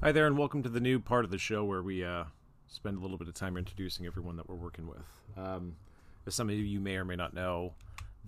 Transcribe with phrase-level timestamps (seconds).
[0.00, 2.22] Hi there, and welcome to the new part of the show where we uh,
[2.68, 5.02] spend a little bit of time introducing everyone that we're working with.
[5.36, 5.74] Um,
[6.24, 7.72] as some of you may or may not know,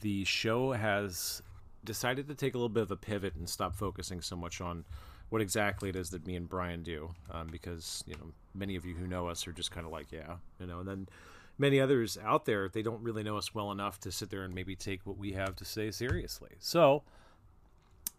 [0.01, 1.41] the show has
[1.85, 4.85] decided to take a little bit of a pivot and stop focusing so much on
[5.29, 8.85] what exactly it is that me and Brian do, um, because you know many of
[8.85, 11.09] you who know us are just kind of like, yeah, you know, and then
[11.57, 14.57] many others out there they don't really know us well enough to sit there and
[14.57, 16.51] maybe take what we have to say seriously.
[16.59, 17.05] So,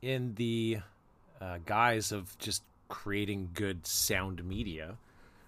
[0.01, 0.77] in the
[1.41, 4.97] uh, guise of just creating good sound media,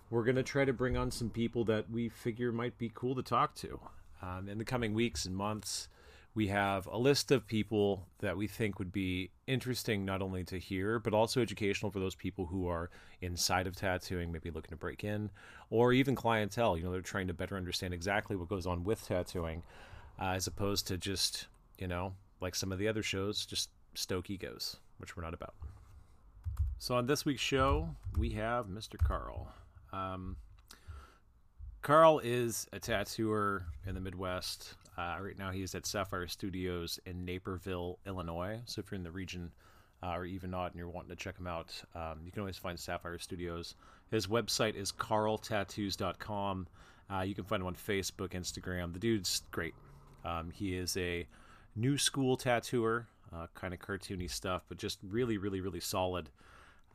[0.10, 3.14] we're going to try to bring on some people that we figure might be cool
[3.14, 3.80] to talk to.
[4.22, 5.90] Um, in the coming weeks and months,
[6.34, 10.58] we have a list of people that we think would be interesting not only to
[10.58, 12.90] hear, but also educational for those people who are
[13.22, 15.30] inside of tattooing, maybe looking to break in,
[15.70, 16.78] or even clientele.
[16.78, 19.62] You know, they're trying to better understand exactly what goes on with tattooing,
[20.20, 24.30] uh, as opposed to just, you know, like some of the other shows, just stoke
[24.30, 25.54] egos, which we're not about.
[26.84, 28.98] So on this week's show, we have Mr.
[29.02, 29.48] Carl.
[29.94, 30.36] Um,
[31.82, 34.74] Carl is a tattooer in the Midwest.
[34.98, 38.60] Uh, right now, he's at Sapphire Studios in Naperville, Illinois.
[38.66, 39.50] So if you're in the region,
[40.04, 42.58] uh, or even not, and you're wanting to check him out, um, you can always
[42.58, 43.76] find Sapphire Studios.
[44.12, 46.68] His website is carltattoos.com.
[47.10, 48.92] Uh, you can find him on Facebook, Instagram.
[48.92, 49.76] The dude's great.
[50.26, 51.26] Um, he is a
[51.78, 56.30] new school tattooer, uh, kind of cartoony stuff, but just really, really, really solid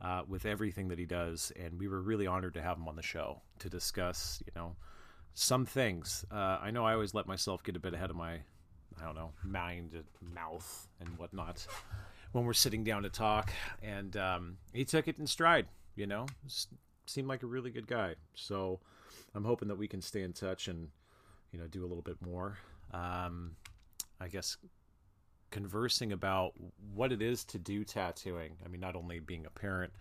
[0.01, 2.95] uh, with everything that he does, and we were really honored to have him on
[2.95, 4.75] the show to discuss, you know,
[5.33, 6.25] some things.
[6.31, 8.33] Uh, I know I always let myself get a bit ahead of my,
[8.99, 11.65] I don't know, mind, mouth, and whatnot
[12.31, 15.67] when we're sitting down to talk, and um, he took it in stride.
[15.95, 16.27] You know,
[17.07, 18.15] seemed like a really good guy.
[18.33, 18.79] So
[19.35, 20.89] I'm hoping that we can stay in touch and,
[21.51, 22.57] you know, do a little bit more.
[22.93, 23.57] Um,
[24.21, 24.57] I guess
[25.51, 26.53] conversing about
[26.93, 28.57] what it is to do tattooing.
[28.63, 29.93] I mean, not only being a parent,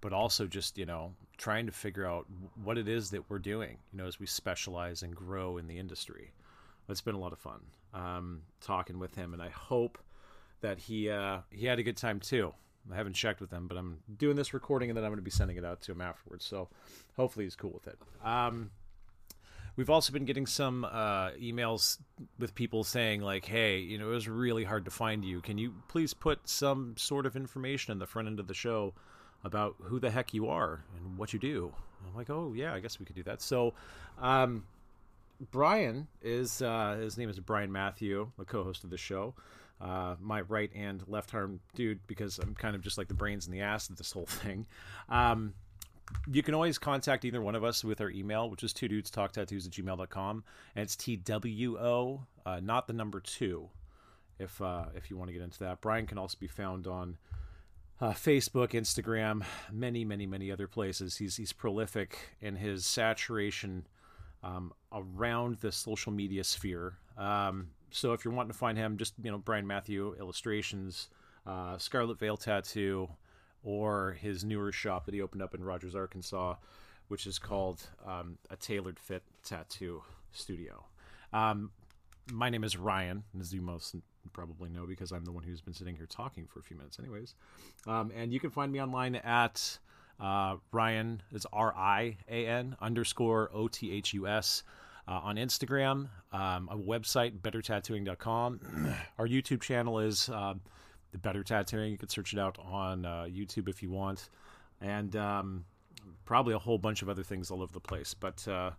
[0.00, 2.26] but also just, you know, trying to figure out
[2.62, 5.78] what it is that we're doing, you know, as we specialize and grow in the
[5.78, 6.32] industry.
[6.88, 7.60] It's been a lot of fun
[7.94, 9.98] um, talking with him, and I hope
[10.60, 12.52] that he uh, he had a good time too.
[12.90, 15.22] I haven't checked with him, but I'm doing this recording and then I'm going to
[15.22, 16.44] be sending it out to him afterwards.
[16.44, 16.68] So
[17.16, 17.98] hopefully he's cool with it.
[18.24, 18.70] Um,
[19.80, 21.96] We've also been getting some uh, emails
[22.38, 25.40] with people saying like, "Hey, you know, it was really hard to find you.
[25.40, 28.92] Can you please put some sort of information in the front end of the show
[29.42, 31.72] about who the heck you are and what you do?"
[32.06, 33.72] I'm like, "Oh yeah, I guess we could do that." So,
[34.20, 34.64] um,
[35.50, 39.32] Brian is uh, his name is Brian Mathew, the co-host of the show.
[39.80, 43.46] Uh, my right and left arm dude, because I'm kind of just like the brains
[43.46, 44.66] and the ass of this whole thing.
[45.08, 45.54] Um,
[46.26, 49.10] you can always contact either one of us with our email, which is two dudes
[49.10, 50.44] talk tattoos at gmail.com.
[50.74, 53.68] And it's T W O, uh, not the number two,
[54.38, 55.80] if, uh, if you want to get into that.
[55.80, 57.18] Brian can also be found on
[58.00, 61.16] uh, Facebook, Instagram, many, many, many other places.
[61.16, 63.86] He's, he's prolific in his saturation
[64.42, 66.94] um, around the social media sphere.
[67.18, 71.08] Um, so if you're wanting to find him, just, you know, Brian Mathew Illustrations,
[71.46, 73.08] uh, Scarlet Veil Tattoo,
[73.62, 76.56] or his newer shop that he opened up in Rogers, Arkansas,
[77.08, 80.84] which is called um, a Tailored Fit Tattoo Studio.
[81.32, 81.70] Um,
[82.32, 83.96] my name is Rian, as you most
[84.32, 86.98] probably know because I'm the one who's been sitting here talking for a few minutes,
[86.98, 87.34] anyways.
[87.86, 89.78] Um, and you can find me online at
[90.20, 94.62] uh, Rian is R I A N underscore O T H U S.
[95.08, 98.94] Uh, on Instagram, um, a website, bettertattooing.com.
[99.18, 100.54] Our YouTube channel is uh,
[101.12, 101.90] the better tattooing.
[101.90, 104.28] You can search it out on uh, YouTube if you want,
[104.80, 105.64] and um,
[106.24, 108.14] probably a whole bunch of other things all over the place.
[108.14, 108.72] But uh,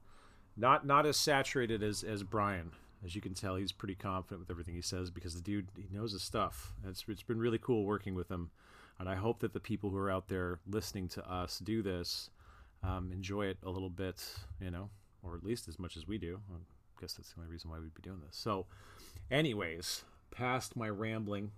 [0.57, 2.71] not not as saturated as as Brian.
[3.03, 5.87] As you can tell, he's pretty confident with everything he says because the dude he
[5.95, 6.73] knows his stuff.
[6.87, 8.51] It's it's been really cool working with him,
[8.99, 12.29] and I hope that the people who are out there listening to us do this
[12.83, 14.23] um, enjoy it a little bit,
[14.59, 14.89] you know,
[15.23, 16.39] or at least as much as we do.
[16.51, 18.37] I guess that's the only reason why we'd be doing this.
[18.37, 18.65] So,
[19.29, 21.51] anyways, past my rambling,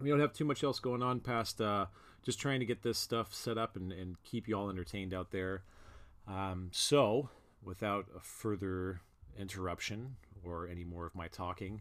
[0.00, 1.86] we don't have too much else going on past uh,
[2.24, 5.30] just trying to get this stuff set up and, and keep you all entertained out
[5.30, 5.62] there.
[6.28, 7.28] Um, so,
[7.62, 9.00] without a further
[9.38, 11.80] interruption or any more of my talking,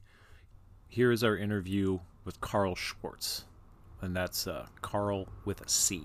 [0.87, 3.45] here is our interview with Carl Schwartz.
[4.01, 6.01] And that's uh, Carl with a C.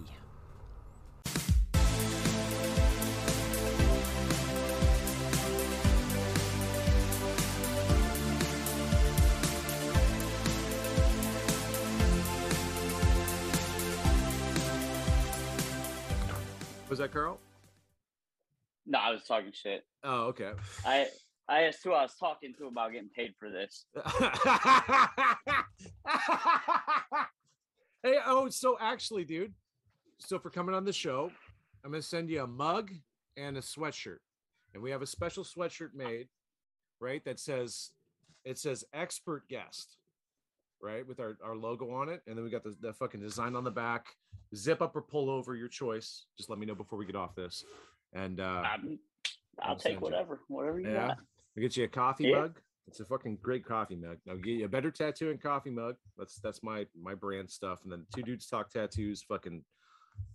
[16.97, 17.39] Was that Carl?
[18.87, 19.85] No, I was talking shit.
[20.03, 20.53] Oh, okay.
[20.87, 21.09] I
[21.47, 23.85] I asked who I was talking to about getting paid for this.
[28.03, 29.53] hey, oh, so actually, dude,
[30.21, 31.31] so for coming on the show,
[31.85, 32.91] I'm gonna send you a mug
[33.37, 34.21] and a sweatshirt,
[34.73, 36.29] and we have a special sweatshirt made,
[36.99, 37.23] right?
[37.27, 37.91] That says
[38.47, 39.99] it says expert guest,
[40.81, 43.57] right, with our, our logo on it, and then we got the, the fucking design
[43.57, 44.07] on the back.
[44.55, 46.27] Zip up or pull over, your choice.
[46.37, 47.65] Just let me know before we get off this,
[48.13, 48.99] and uh, I'm,
[49.61, 50.01] I'll I'll send take you.
[50.01, 51.19] whatever, whatever you yeah, got.
[51.57, 52.41] we get you a coffee Yeah.
[52.43, 52.61] mug.
[52.89, 54.19] It's a fucking great coffee mug.
[54.31, 55.97] I'll get you a better tattoo and coffee mug.
[56.17, 57.81] That's that's my my brand stuff.
[57.83, 59.65] And then two dudes talk tattoos, fucking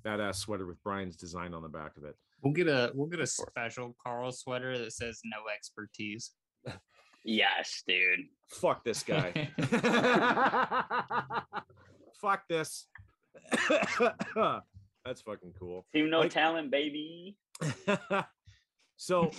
[0.05, 2.17] badass sweater with Brian's design on the back of it.
[2.43, 6.31] We'll get a we'll get a special Carl sweater that says no expertise.
[7.23, 8.27] Yes, dude.
[8.47, 9.49] Fuck this guy.
[12.21, 12.87] Fuck this.
[15.05, 15.85] That's fucking cool.
[15.93, 17.37] Team no Like- talent, baby.
[18.97, 19.31] so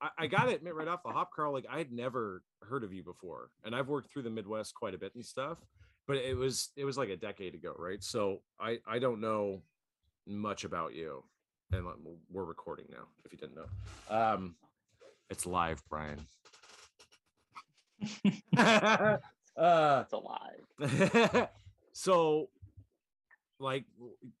[0.00, 2.92] I, I gotta admit right off the hop, Carl, like I had never heard of
[2.92, 5.58] you before, and I've worked through the Midwest quite a bit and stuff,
[6.06, 8.02] but it was it was like a decade ago, right?
[8.02, 9.62] So I I don't know
[10.26, 11.22] much about you,
[11.72, 11.84] and
[12.30, 13.04] we're recording now.
[13.24, 13.66] If you didn't know,
[14.16, 14.54] um,
[15.30, 16.18] it's live, Brian.
[18.56, 21.48] uh, It's alive.
[21.92, 22.48] so
[23.58, 23.84] like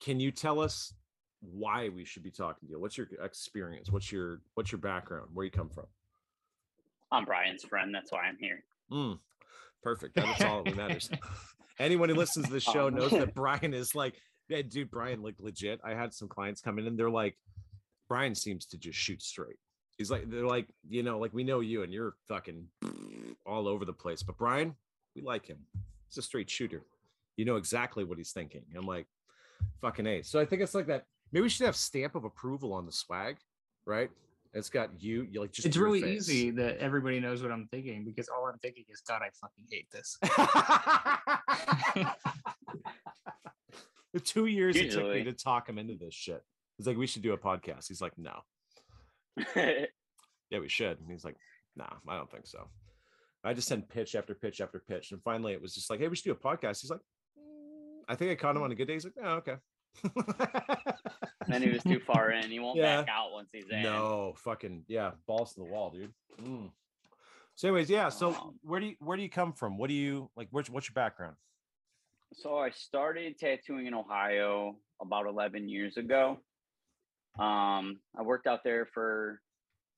[0.00, 0.94] can you tell us
[1.40, 2.80] why we should be talking to you?
[2.80, 3.90] What's your experience?
[3.90, 5.28] What's your what's your background?
[5.32, 5.86] Where you come from?
[7.10, 7.94] I'm Brian's friend.
[7.94, 8.64] That's why I'm here.
[8.90, 9.18] Mm,
[9.82, 10.16] perfect.
[10.16, 11.10] That's all that matters
[11.78, 14.14] anyone who listens to the show knows that brian is like
[14.68, 15.80] dude brian like legit.
[15.84, 17.36] I had some clients come in and they're like
[18.08, 19.58] brian seems to just shoot straight
[19.98, 22.66] he's like they're like you know like we know you and you're fucking
[23.46, 24.74] all over the place but brian
[25.14, 25.58] we like him
[26.08, 26.82] he's a straight shooter
[27.36, 29.06] you know exactly what he's thinking i'm like
[29.80, 32.72] fucking a so i think it's like that maybe we should have stamp of approval
[32.72, 33.36] on the swag
[33.86, 34.10] right
[34.54, 36.28] it's got you you like just it's really face.
[36.28, 39.64] easy that everybody knows what I'm thinking because all I'm thinking is God, I fucking
[39.70, 40.18] hate this.
[44.12, 46.42] the two years it took me to talk him into this shit.
[46.76, 47.88] He's like, we should do a podcast.
[47.88, 48.42] He's like, no.
[50.50, 51.00] Yeah, we should.
[51.00, 51.36] And he's like,
[51.76, 52.68] nah, I don't think so.
[53.42, 55.10] I just sent pitch after pitch after pitch.
[55.12, 56.82] And finally it was just like, hey, we should do a podcast.
[56.82, 57.00] He's like,
[57.38, 58.92] "Mm." I think I caught him on a good day.
[58.92, 59.56] He's like, oh, okay.
[61.48, 62.50] then he was too far in.
[62.50, 63.00] He won't Yeah.
[63.00, 63.82] back out once he's in.
[63.82, 66.12] no, fucking yeah, balls to the wall, dude.
[66.42, 66.70] Mm.
[67.54, 68.08] So, anyways, yeah.
[68.10, 69.78] So, Um, where do you where do you come from?
[69.78, 70.48] What do you like?
[70.50, 71.36] Where's what's your background?
[72.34, 76.38] So I started tattooing in Ohio about 11 years ago.
[77.38, 79.40] Um, I worked out there for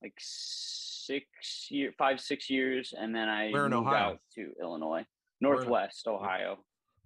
[0.01, 4.99] like six year, five, six years, and then I Where moved out to Illinois, Where
[4.99, 5.05] in-
[5.59, 6.57] Northwest Ohio,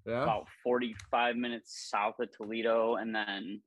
[0.06, 0.24] Yeah.
[0.24, 3.62] about 45 minutes south of Toledo, and then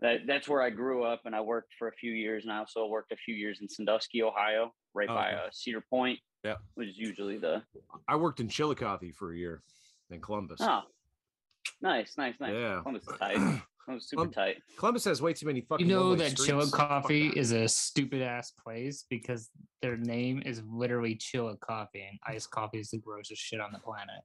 [0.00, 2.58] that that's where I grew up, and I worked for a few years, and I
[2.58, 6.18] also worked a few years in Sandusky, Ohio, right Oh, by uh, Cedar Point.
[6.42, 6.56] Yeah.
[6.72, 7.62] which is usually the
[8.08, 9.62] I worked in Chillicothe for a year
[10.08, 10.58] in Columbus.
[10.62, 10.80] oh,
[11.82, 12.54] nice, nice, nice.
[12.54, 12.78] Yeah.
[12.80, 13.62] Columbus is tight.
[13.84, 14.62] Columbus is super Um, tight.
[14.78, 15.88] Columbus has way too many fucking.
[15.88, 16.50] You know that streets.
[16.50, 17.36] Chilla Fuck Coffee that.
[17.38, 19.48] is a stupid ass place because
[19.82, 23.78] their name is literally Chilla Coffee and iced coffee is the grossest shit on the
[23.78, 24.20] planet.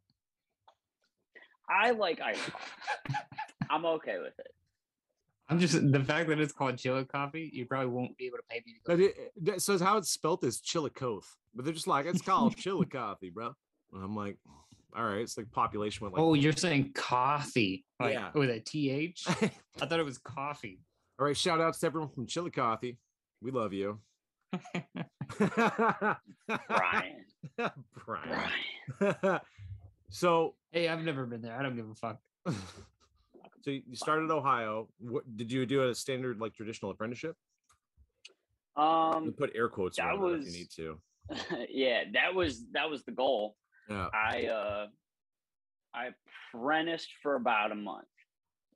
[1.69, 3.16] I like ice coffee.
[3.69, 4.52] I'm okay with it.
[5.50, 8.44] I'm just the fact that it's called Chilla Coffee, you probably won't be able to
[8.50, 8.94] pay me to go.
[8.96, 11.24] But it, that- so how it's spelt is Chillicothe,
[11.54, 13.54] but they're just like it's called Chillicothe, bro.
[13.94, 14.38] And I'm like,
[14.95, 16.24] all right, it's like population went like.
[16.24, 18.30] oh, you're saying coffee, like Yeah.
[18.33, 19.21] with a th?
[19.27, 20.80] I thought it was coffee.
[21.19, 22.95] all right, shout outs to everyone from Chillicothe.
[23.42, 23.99] We love you,
[25.37, 26.16] Brian.
[27.57, 27.71] Brian.
[28.06, 29.40] Brian.
[30.09, 31.57] so, Hey, I've never been there.
[31.57, 32.19] I don't give a fuck.
[33.61, 34.87] so you started Ohio.
[34.99, 35.87] What did you do?
[35.90, 37.35] A standard like traditional apprenticeship?
[38.75, 40.99] Um put air quotes that around it if you need to.
[41.69, 43.56] yeah, that was that was the goal.
[43.89, 44.07] Yeah.
[44.13, 44.87] I uh
[45.94, 46.09] I
[46.54, 48.07] apprenticed for about a month.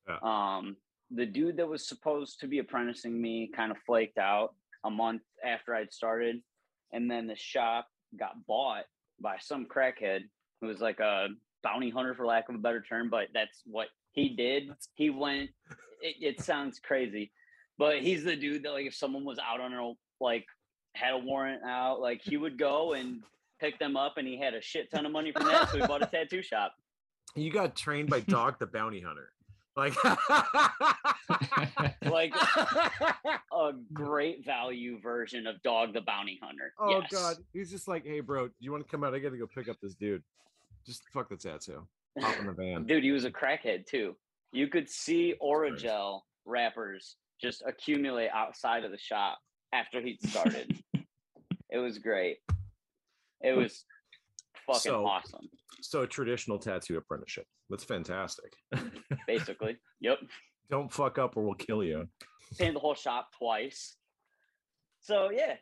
[0.08, 0.18] Yeah.
[0.58, 0.76] Um
[1.12, 4.54] the dude that was supposed to be apprenticing me kind of flaked out
[4.86, 6.42] a month after I'd started
[6.94, 7.88] and then the shop
[8.18, 8.84] got bought
[9.22, 10.22] by some crackhead
[10.62, 11.28] who was like a
[11.64, 14.70] bounty hunter for lack of a better term, but that's what he did.
[14.96, 15.50] He went
[16.02, 17.32] it, it sounds crazy,
[17.78, 20.46] but he's the dude that like if someone was out on a like
[20.96, 23.24] had a warrant out, like he would go and
[23.60, 25.86] pick them up and he had a shit ton of money from that, so he
[25.88, 26.74] bought a tattoo shop.
[27.36, 29.32] You got trained by Dog the Bounty Hunter.
[29.76, 29.94] Like
[32.04, 32.34] Like
[33.54, 36.74] a great value version of Dog the Bounty Hunter.
[36.80, 37.12] Oh Yes.
[37.12, 39.14] god, he's just like, hey bro, do you want to come out?
[39.14, 40.24] I gotta go pick up this dude.
[40.86, 41.88] Just fuck the tattoo.
[42.20, 42.86] Hop in the van.
[42.86, 44.16] Dude, he was a crackhead too.
[44.52, 45.84] You could see Christ.
[45.86, 49.38] Orajel wrappers just accumulate outside of the shop
[49.72, 50.78] after he'd started.
[51.70, 52.40] it was great.
[53.42, 53.86] It was
[54.66, 55.50] fucking So- awesome.
[55.82, 57.46] So traditional tattoo apprenticeship.
[57.70, 58.54] That's fantastic.
[59.28, 59.78] Basically.
[60.02, 60.20] Yep.
[60.70, 62.08] Don't fuck up or we'll kill you.
[62.58, 63.98] painted the whole shop twice.
[65.02, 65.56] So yeah,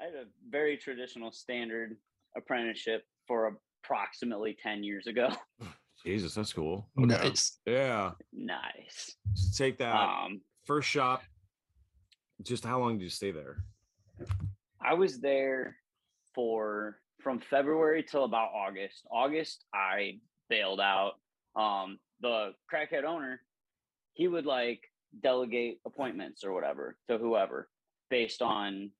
[0.00, 1.96] I had a very traditional standard
[2.36, 5.28] apprenticeship for approximately 10 years ago.
[6.04, 6.88] Jesus, that's cool.
[6.96, 7.58] Nice.
[7.66, 8.12] Yeah.
[8.32, 9.14] nice.
[9.34, 11.22] So take that Um, first shop.
[12.42, 13.64] Just how long did you stay there?
[14.84, 15.76] I was there
[16.34, 19.06] for from February till about August.
[19.10, 21.14] August, I bailed out.
[21.56, 23.40] Um, the crackhead owner,
[24.12, 24.82] he would like
[25.22, 27.68] delegate appointments or whatever to whoever
[28.10, 28.90] based on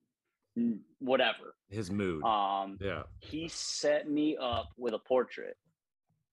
[0.98, 1.54] whatever.
[1.68, 2.24] His mood.
[2.24, 3.02] Um, yeah.
[3.20, 5.56] he set me up with a portrait.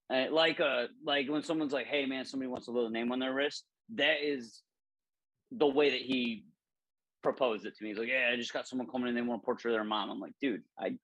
[0.10, 3.20] And like a like when someone's like, "Hey man, somebody wants a little name on
[3.20, 3.64] their wrist."
[3.96, 4.62] That is
[5.52, 6.46] the way that he
[7.24, 7.92] proposed it to me.
[7.92, 9.16] He's like, "Yeah, I just got someone coming in.
[9.16, 10.98] They want a portrait of their mom." I'm like, "Dude, I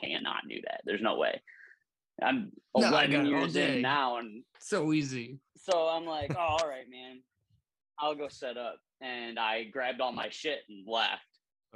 [0.00, 0.80] cannot do that.
[0.84, 1.40] There's no way."
[2.20, 5.38] I'm No, I 11 got it all years in now, and So easy.
[5.56, 7.22] so I'm like, oh, "All right, man,
[7.98, 11.22] I'll go set up." And I grabbed all my shit and left,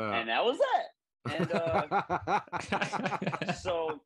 [0.01, 0.87] Uh, and that was it.
[1.33, 2.41] And uh,
[3.63, 4.01] so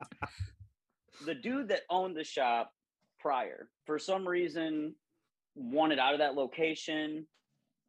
[1.25, 2.71] the dude that owned the shop
[3.19, 4.95] prior for some reason
[5.55, 7.27] wanted out of that location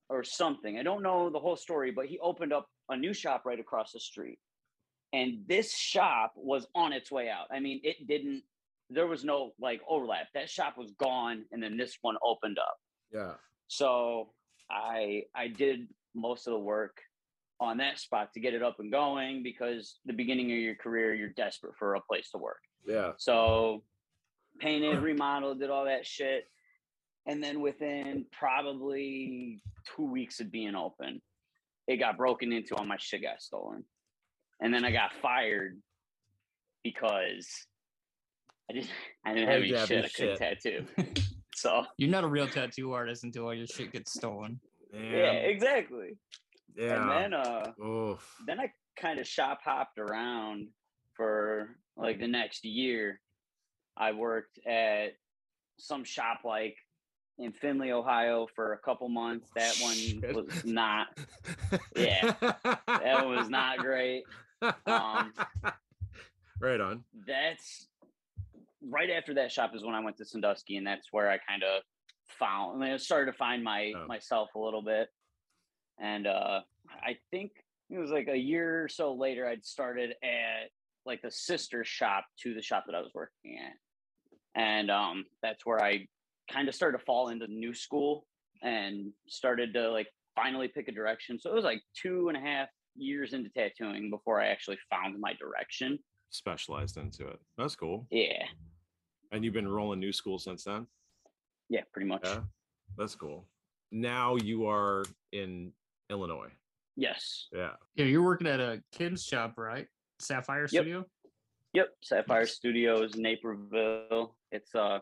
[0.09, 3.43] or something i don't know the whole story but he opened up a new shop
[3.45, 4.39] right across the street
[5.13, 8.43] and this shop was on its way out i mean it didn't
[8.89, 12.77] there was no like overlap that shop was gone and then this one opened up
[13.13, 13.33] yeah.
[13.67, 14.29] so
[14.69, 16.97] i i did most of the work
[17.59, 21.13] on that spot to get it up and going because the beginning of your career
[21.13, 23.11] you're desperate for a place to work Yeah.
[23.17, 23.83] so
[24.59, 26.45] painted, remodeled, did all that shit.
[27.25, 29.61] And then within probably
[29.95, 31.21] two weeks of being open,
[31.87, 33.83] it got broken into, all my shit got stolen.
[34.59, 35.77] And then I got fired
[36.83, 37.47] because
[38.69, 38.89] I didn't
[39.25, 40.85] I didn't have any yeah, shit I couldn't tattoo.
[41.55, 44.59] so You're not a real tattoo artist until all your shit gets stolen.
[44.93, 46.17] yeah, exactly.
[46.75, 47.01] Yeah.
[47.01, 48.35] And then uh Oof.
[48.45, 50.67] then I kind of shop hopped around
[51.15, 53.19] for like the next year.
[53.95, 55.13] I worked at
[55.79, 56.75] some shop like
[57.39, 59.49] in Findlay, Ohio for a couple months.
[59.55, 60.35] That one Shit.
[60.35, 61.07] was not
[61.95, 62.33] Yeah.
[62.87, 64.23] that was not great.
[64.61, 65.33] Um,
[66.59, 67.03] right on.
[67.27, 67.87] That's
[68.81, 71.63] right after that shop is when I went to Sandusky, and that's where I kind
[71.63, 71.83] of
[72.39, 74.05] found I mean, I started to find my Oh.
[74.07, 75.09] myself a little bit.
[75.99, 76.61] And uh
[77.01, 77.51] I think
[77.89, 80.69] it was like a year or so later I'd started at
[81.05, 84.61] like the sister shop to the shop that I was working at.
[84.61, 86.07] And um that's where I
[86.51, 88.25] kind of started to fall into new school
[88.61, 91.39] and started to like finally pick a direction.
[91.39, 95.19] So it was like two and a half years into tattooing before I actually found
[95.19, 95.99] my direction.
[96.29, 97.39] Specialized into it.
[97.57, 98.07] That's cool.
[98.11, 98.43] Yeah.
[99.31, 100.87] And you've been rolling new school since then?
[101.69, 102.21] Yeah, pretty much.
[102.23, 102.39] Yeah.
[102.97, 103.45] That's cool.
[103.91, 105.71] Now you are in
[106.09, 106.51] Illinois.
[106.95, 107.47] Yes.
[107.53, 107.71] Yeah.
[107.95, 109.87] Yeah, you're working at a Kim's shop, right?
[110.19, 111.05] Sapphire Studio.
[111.73, 111.89] Yep.
[112.01, 114.35] Sapphire Studios, Naperville.
[114.51, 114.99] It's uh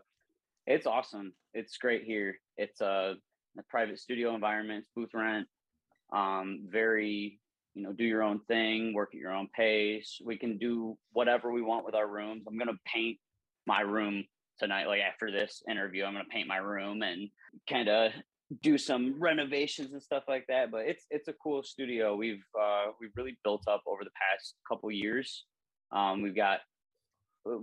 [0.68, 1.34] it's awesome.
[1.54, 2.40] It's great here.
[2.58, 3.14] It's uh,
[3.58, 5.48] a private studio environment, booth rent.
[6.14, 7.40] Um, very,
[7.76, 10.20] you know, do your own thing, work at your own pace.
[10.24, 12.46] We can do whatever we want with our rooms.
[12.48, 13.20] I'm gonna paint
[13.68, 14.24] my room
[14.58, 14.88] tonight.
[14.88, 17.30] Like after this interview, I'm gonna paint my room and
[17.70, 18.14] kind of
[18.62, 20.72] do some renovations and stuff like that.
[20.72, 22.16] But it's it's a cool studio.
[22.16, 25.44] We've uh, we've really built up over the past couple years.
[25.92, 26.60] Um, we've got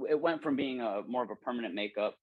[0.08, 2.16] it went from being a more of a permanent makeup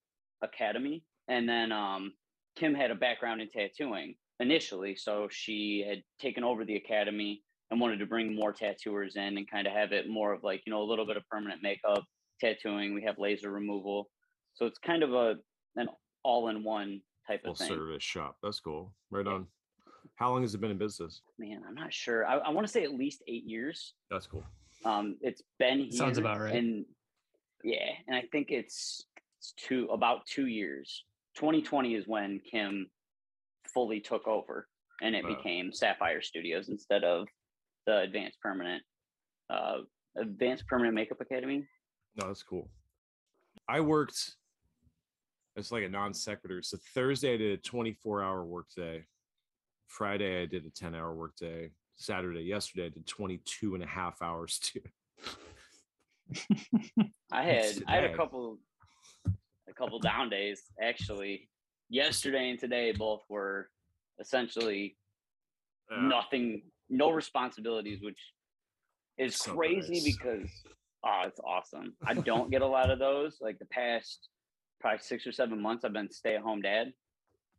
[0.44, 2.14] academy, and then um,
[2.56, 7.80] Kim had a background in tattooing initially, so she had taken over the academy and
[7.80, 10.72] wanted to bring more tattooers in and kind of have it more of like you
[10.74, 12.04] know a little bit of permanent makeup
[12.42, 12.94] tattooing.
[12.94, 14.10] We have laser removal,
[14.56, 15.36] so it's kind of a
[15.76, 15.88] an
[16.24, 17.68] all-in-one type Full of thing.
[17.70, 18.38] service shop.
[18.44, 18.94] That's cool.
[19.12, 19.46] Right on.
[20.16, 21.22] How long has it been in business?
[21.38, 22.26] Man, I'm not sure.
[22.26, 23.94] I, I want to say at least eight years.
[24.12, 24.44] That's cool.
[24.84, 26.54] Um, it's been here, Sounds about right.
[26.56, 26.86] And
[27.64, 29.06] yeah, and I think it's,
[29.38, 31.06] it's two about two years.
[31.36, 32.90] 2020 is when Kim
[33.74, 34.68] fully took over,
[35.02, 35.36] and it Wow.
[35.36, 37.28] became Sapphire Studios instead of
[37.90, 38.84] the Advanced Permanent,
[39.50, 39.78] uh,
[40.16, 41.66] Advanced Permanent Makeup Academy.
[42.18, 42.70] No, that's cool.
[43.68, 44.36] I worked.
[45.56, 46.62] It's like a non sequitur.
[46.62, 49.06] So Thursday I did a 24 hour workday.
[49.88, 51.72] Friday I did a 10 hour workday.
[51.96, 54.82] Saturday, yesterday I did 22 and a half hours too.
[57.32, 58.60] I had I had a couple
[59.68, 61.50] a couple down days actually.
[61.90, 63.72] Yesterday and today both were
[64.20, 64.96] essentially
[65.90, 66.02] Yeah.
[66.02, 68.20] nothing, no responsibilities, which
[69.18, 70.18] is So crazy nice.
[70.18, 70.50] because
[71.06, 71.94] oh, it's awesome.
[72.06, 73.38] I don't get a lot of those.
[73.42, 74.30] Like the past
[74.80, 76.94] probably six or seven months, I've been stay at home dad.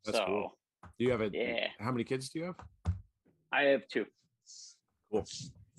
[0.05, 0.59] That's so cool.
[0.99, 1.31] Do you have a?
[1.33, 1.67] Yeah.
[1.79, 2.57] How many kids do you have?
[3.53, 4.07] I have two.
[5.13, 5.27] Cool.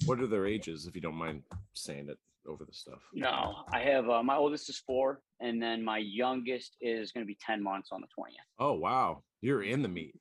[0.06, 1.44] What are their ages, if you don't mind
[1.74, 2.18] saying it
[2.48, 3.00] over the stuff?
[3.14, 7.28] No, I have uh, my oldest is four, and then my youngest is going to
[7.28, 8.42] be ten months on the twentieth.
[8.60, 10.16] Oh wow, you're in the meat.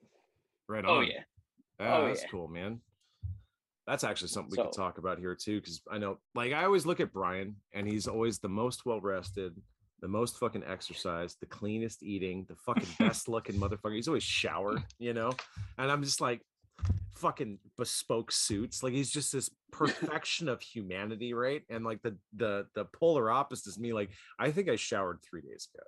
[0.68, 0.90] Right on.
[0.98, 1.20] Oh yeah,
[1.80, 2.28] Yeah, Oh, that's yeah.
[2.28, 2.80] cool, man.
[3.90, 6.86] That's actually something we could talk about here too, because I know, like, I always
[6.86, 9.60] look at Brian, and he's always the most well rested,
[10.00, 13.96] the most fucking exercised, the cleanest eating, the fucking best looking motherfucker.
[13.96, 15.32] He's always showered, you know,
[15.76, 16.40] and I'm just like,
[17.16, 18.84] fucking bespoke suits.
[18.84, 21.62] Like he's just this perfection of humanity, right?
[21.68, 23.92] And like the the the polar opposite is me.
[23.92, 25.84] Like I think I showered three days ago.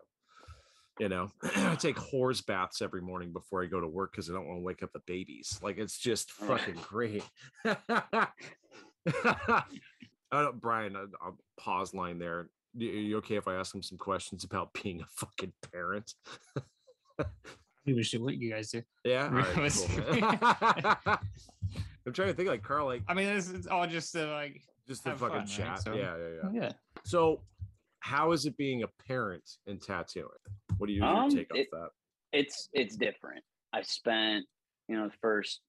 [0.98, 4.34] You know, I take whores baths every morning before I go to work because I
[4.34, 5.58] don't want to wake up the babies.
[5.62, 7.24] Like it's just fucking great.
[7.64, 7.78] Don't,
[10.32, 12.48] uh, Brian, I- I'll pause line there.
[12.74, 16.12] Y- Are you okay if I ask him some questions about being a fucking parent?
[17.84, 18.82] People should what you guys do.
[19.04, 19.28] Yeah.
[19.32, 21.16] Right, cool.
[22.06, 24.60] I'm trying to think like Carl, like I mean, it's, it's all just to like,
[24.88, 25.48] just the fucking fun, right?
[25.48, 25.82] chat.
[25.82, 26.60] So- Yeah, yeah, yeah.
[26.62, 26.72] yeah.
[27.04, 27.40] So,
[28.02, 30.26] how is it being a parent in tattooing?
[30.78, 31.90] What do you Um, take it- off that?
[32.38, 33.44] it's it's different.
[33.72, 34.44] I spent
[34.88, 35.62] you know the first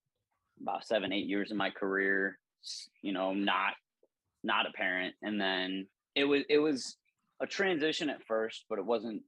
[0.59, 2.39] about seven eight years of my career,
[3.01, 3.75] you know, not
[4.43, 6.97] not a parent, and then it was it was
[7.39, 9.23] a transition at first, but it wasn't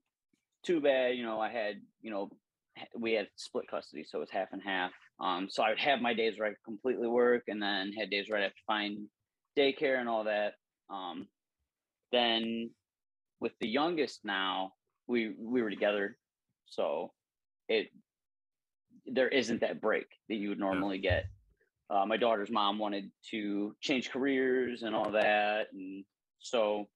[0.64, 1.16] too bad.
[1.16, 2.30] You know, I had you know
[2.96, 4.92] we had split custody, so it was half and half.
[5.20, 8.10] Um, so I would have my days where I could completely work, and then had
[8.10, 9.08] days where I have to find
[9.56, 10.56] daycare and all that.
[10.90, 11.28] Um,
[12.12, 12.70] then
[13.40, 14.74] with the youngest now,
[15.08, 16.18] we we were together,
[16.66, 17.14] so
[17.68, 17.90] it
[19.06, 21.26] there isn't that break that you would normally get.
[21.90, 26.04] Uh, my daughter's mom wanted to change careers and all that, and
[26.40, 26.90] so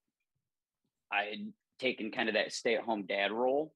[1.12, 3.72] I had taken kind of that stay-at-home dad role,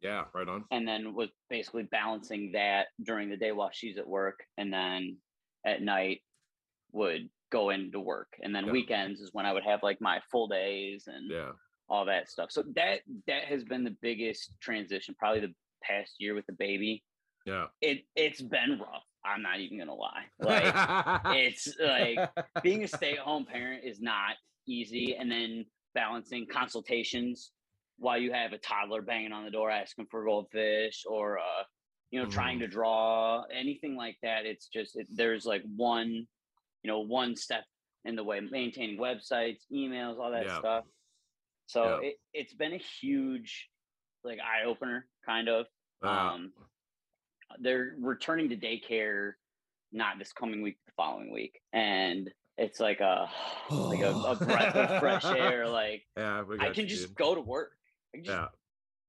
[0.00, 0.64] Yeah, right on.
[0.70, 5.18] and then was basically balancing that during the day while she's at work, and then
[5.66, 6.22] at night
[6.92, 8.72] would go into work, and then Yeah.
[8.72, 11.52] weekends is when I would have like my full days and Yeah,
[11.88, 12.50] all that stuff.
[12.50, 17.02] So that that has been the biggest transition, probably the past year with the baby.
[17.46, 17.66] yeah.
[17.80, 19.04] It it's been rough.
[19.24, 20.24] I'm not even gonna lie.
[20.38, 20.74] Like
[21.36, 22.18] it's like
[22.62, 24.34] being a stay-at-home parent is not
[24.66, 27.52] easy, and then balancing consultations
[27.98, 31.62] while you have a toddler banging on the door asking for goldfish or uh
[32.10, 32.62] you know trying Mhm.
[32.62, 36.08] to draw anything like that it's just it, there's like one
[36.82, 37.62] you know one step
[38.04, 40.58] in the way maintaining websites emails all that Yeah.
[40.58, 40.84] stuff
[41.66, 43.68] so it, it's been a huge
[44.24, 45.66] like eye-opener kind of.
[46.02, 46.52] Uh, um
[47.60, 49.32] they're returning to daycare
[49.92, 51.60] not this coming week the following week.
[51.72, 53.28] And it's like a
[53.70, 57.16] like a, a breath of fresh air like yeah, we i can you, just dude.
[57.16, 57.72] go to work.
[58.12, 58.46] I can just Yeah.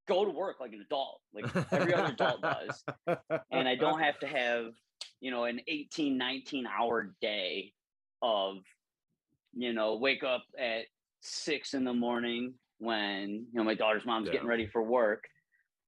[0.07, 2.83] go to work like an adult like every other adult does.
[3.51, 4.73] And i don't have to have
[5.21, 7.73] you know an 18 19 hour day
[8.21, 8.57] of
[9.53, 10.85] you know wake up at
[11.25, 14.33] six in the morning when you know my daughter's mom's Yeah.
[14.33, 15.23] getting ready for work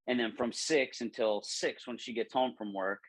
[0.08, 3.00] and then from six until six when she gets home from work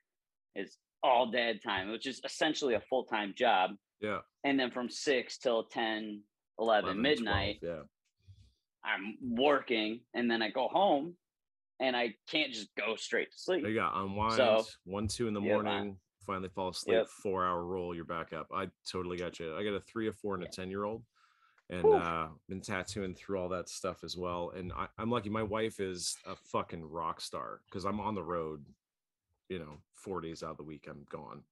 [0.57, 4.19] is all dad time which is essentially a full-time job Yeah.
[4.45, 6.23] and then from six till 10
[6.61, 7.83] 11, 11, 12, midnight Yeah.
[8.85, 11.17] i'm working and then i go home
[11.81, 15.35] and i can't just go straight to sleep You got unwind So- one, two in
[15.35, 17.07] the morning, finally fall asleep, Yep.
[17.23, 18.49] four hour roll, you're back up.
[18.53, 19.57] I totally got you.
[19.57, 20.51] I got a three, a four, and a Yeah.
[20.51, 21.03] 10 year old.
[21.71, 24.53] And uh been tattooing through all that stuff as well.
[24.57, 28.23] And I, I'm lucky my wife is a fucking rock star because I'm on the
[28.23, 28.65] road,
[29.49, 31.43] you know, four days out of the week, I'm gone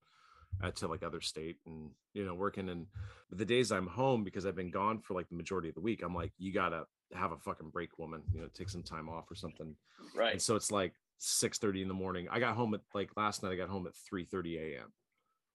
[0.63, 2.87] uh, to like other state and you know, working and
[3.31, 6.03] the days I'm home because I've been gone for like the majority of the week,
[6.03, 9.31] I'm like, you gotta have a fucking break, woman, you know, take some time off
[9.31, 9.75] or something.
[10.15, 12.29] right And so it's like 6 30 in the morning.
[12.31, 14.93] I got home at like last night, I got home at 3 30 a.m.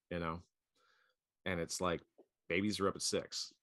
[0.10, 0.42] You know,
[1.46, 2.02] and it's like
[2.50, 3.54] babies are up at six.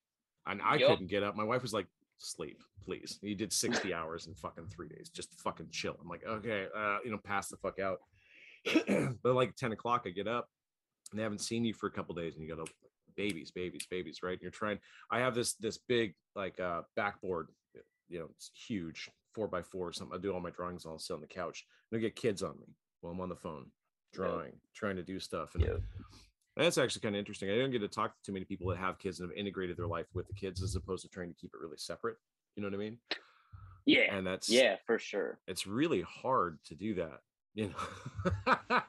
[0.49, 0.91] And I Yup.
[0.91, 1.37] couldn't get up.
[1.37, 1.87] My wife was like,
[2.19, 3.19] sleep, please.
[3.23, 5.09] You did 60 hours in fucking three days.
[5.09, 5.97] Just fucking chill.
[6.01, 7.99] I'm like, okay, uh, you know, pass the fuck out.
[9.23, 10.49] but like 10 o'clock, I get up
[11.11, 12.71] and they haven't seen you for a couple days, and you go to
[13.17, 14.33] babies, babies, babies, right?
[14.33, 14.79] And you're trying.
[15.11, 17.49] I have this this big like uh backboard,
[18.09, 20.17] you know, it's huge, four by four or something.
[20.17, 21.65] I do all my drawings on, sit on the couch.
[21.91, 23.67] And I get kids on me while I'm on the phone,
[24.13, 25.55] drawing, trying to do stuff.
[25.55, 25.81] And Yep.
[26.65, 27.51] That's actually kind of interesting.
[27.51, 29.77] I don't get to talk to too many people that have kids and have integrated
[29.77, 32.17] their life with the kids as opposed to trying to keep it really separate.
[32.57, 32.99] You know what I mean?
[33.87, 37.21] yeah And that's yeah for sure it's really hard to do that.
[37.55, 38.83] You know, I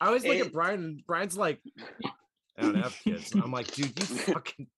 [0.00, 1.60] always look at Brian and Brian's like,
[2.56, 3.32] I don't have kids.
[3.34, 4.68] I'm like, dude, you fucking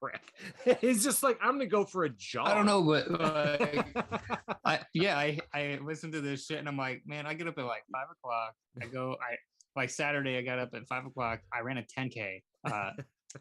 [0.00, 0.32] prick.
[0.80, 2.48] He's just like, I'm gonna go for a job.
[2.48, 3.86] I don't know, but like,
[4.64, 7.58] I yeah, I I listen to this shit and I'm like, man, I get up
[7.58, 8.54] at like five o'clock.
[8.82, 9.36] I go, I
[9.76, 11.40] like Saturday, I got up at five o'clock.
[11.52, 12.90] I ran a 10k, uh,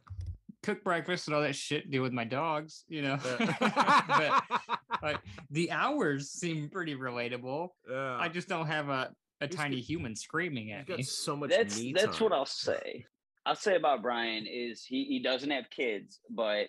[0.63, 1.89] cook breakfast and all that shit.
[1.89, 3.17] Deal with my dogs, you know.
[3.69, 4.43] but
[5.01, 5.19] like
[5.51, 7.69] the hours seem pretty relatable.
[7.89, 8.17] Yeah.
[8.19, 11.03] I just don't have a a He's tiny got- human screaming at me.
[11.03, 12.31] so much that's me that's what.
[12.31, 13.05] I'll say.
[13.45, 16.67] I'll say about Brian is he he doesn't have kids, but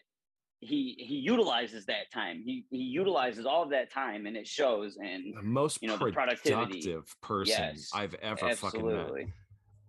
[0.60, 2.42] he he utilizes that time.
[2.44, 4.98] He he utilizes all of that time, and it shows.
[5.00, 6.80] And the most you know, the productivity.
[6.82, 9.10] productive person Yes, I've ever fucking met.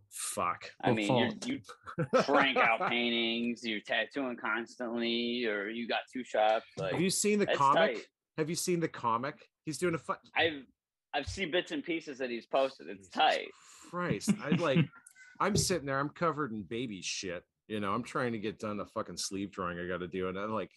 [0.09, 0.53] Absolutely.
[0.55, 0.71] Fuck.
[0.81, 1.47] I Well, mean, fault.
[1.47, 1.59] you
[1.97, 6.65] you crank out paintings, you're tattooing constantly, or you got two shops.
[6.77, 7.95] Like Have you seen the comic?
[7.95, 8.05] tight.
[8.37, 9.35] Have you seen the comic?
[9.65, 10.17] He's doing a fun.
[10.35, 10.63] I've
[11.13, 12.87] I've seen bits and pieces that he's posted.
[12.87, 13.47] It's Jesus tight.
[13.89, 14.79] Christ, I like.
[15.39, 15.99] I'm sitting there.
[15.99, 17.43] I'm covered in baby shit.
[17.67, 20.29] You know, I'm trying to get done the fucking sleeve drawing I got to do,
[20.29, 20.71] and I'm like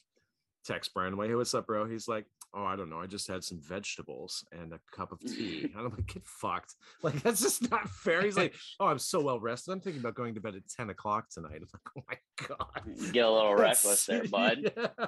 [0.64, 1.12] text Brian.
[1.12, 1.88] I'm like, hey, what's up, bro?
[1.88, 3.01] He's like, oh, I don't know.
[3.01, 5.65] I just had some vegetables and a cup of tea.
[5.65, 6.75] And I'm like, get fucked.
[7.03, 8.23] Like that's just not fair.
[8.23, 9.73] He's like, oh, I'm so well rested.
[9.73, 11.61] I'm thinking about going to bed at 10 o'clock tonight.
[11.63, 12.83] I'm like, oh my god.
[12.97, 14.73] You get a little That's- reckless there, bud.
[14.77, 15.07] Yeah.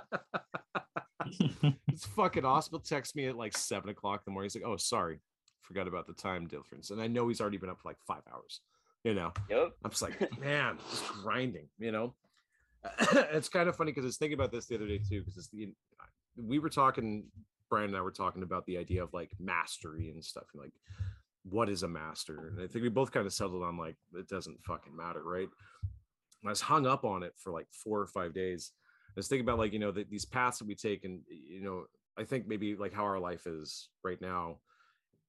[1.88, 2.72] it's fucking awesome.
[2.72, 4.46] He'll text me at like seven o'clock in the morning.
[4.46, 5.20] He's like, "Oh, sorry,
[5.60, 8.22] forgot about the time difference." And I know he's already been up for like five
[8.32, 8.60] hours.
[9.04, 9.72] You know, Yep.
[9.84, 11.68] I'm just like, man, just grinding.
[11.78, 12.14] You know,
[13.12, 15.20] it's kind of funny because I was thinking about this the other day too.
[15.20, 15.72] Because it's the
[16.36, 17.24] we were talking,
[17.68, 20.72] Brian and I were talking about the idea of like mastery and stuff, and like
[21.44, 22.48] what is a master.
[22.48, 25.48] And I think we both kind of settled on like it doesn't fucking matter, right?
[26.44, 28.72] I was hung up on it for like four or five days.
[29.08, 31.62] I was thinking about like you know the, these paths that we take, and you
[31.62, 31.84] know
[32.18, 34.58] I think maybe like how our life is right now.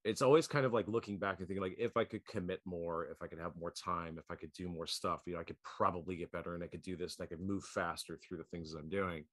[0.03, 3.05] It's always kind of like looking back and thinking like if I could commit more,
[3.05, 5.43] if I could have more time, if I could do more stuff, you know, I
[5.43, 8.37] could probably get better and I could do this and I could move faster through
[8.37, 9.23] the things that I'm doing.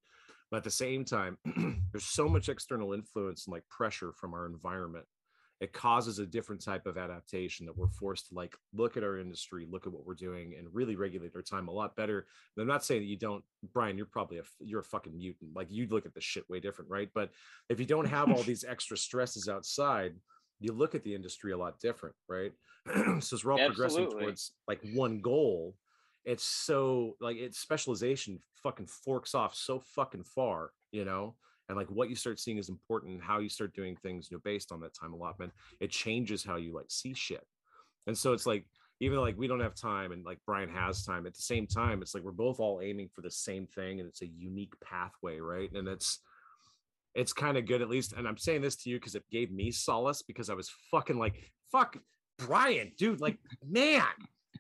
[0.51, 1.39] But at the same time,
[1.93, 5.07] there's so much external influence and like pressure from our environment.
[5.61, 9.19] It causes a different type of adaptation that we're forced to like look at our
[9.19, 12.27] industry look at what we're doing and really regulate our time a lot better.
[12.57, 15.55] And i'm not saying that you don't brian you're probably a you're a fucking mutant.
[15.55, 17.11] Like you'd look at the shit way different right?
[17.15, 17.31] But
[17.69, 20.15] if you don't have all these extra stresses outside
[20.61, 22.53] you look at the industry a lot different right?
[23.21, 25.75] So as we're all progressing towards like one goal.
[26.25, 31.35] It's so like it's specialization fucking forks off so fucking far you know?
[31.69, 34.37] And like what you start seeing is important and how you start doing things you
[34.37, 35.53] know based on that time allotment.
[35.81, 37.47] It changes how you like see shit.
[38.07, 38.65] And so it's like
[39.01, 41.67] even though, like we don't have time and like brian has time at the same
[41.67, 44.75] time it's like we're both all aiming for the same thing and it's a unique
[44.85, 45.73] pathway right?
[45.73, 46.21] And it's
[47.15, 49.51] it's kind of good at least and i'm saying this to you because it gave
[49.51, 51.35] me solace because i was fucking like
[51.73, 51.97] fuck
[52.39, 54.03] brian dude like man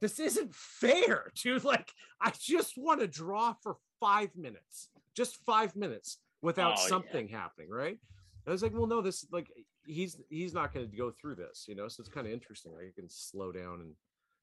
[0.01, 5.75] this isn't fair dude like i just want to draw for five minutes just five
[5.77, 6.89] minutes without Oh, yeah.
[6.89, 7.99] something happening right
[8.47, 9.49] I was like, well, no, this like
[9.87, 11.87] he's he's not going to go through this, you know.
[11.89, 12.73] So it's kind of interesting.
[12.73, 13.93] Like I can slow down and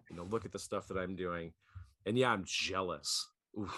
[0.10, 1.52] you know look at the stuff that I'm doing,
[2.06, 3.28] and yeah, I'm jealous.
[3.60, 3.76] Oof,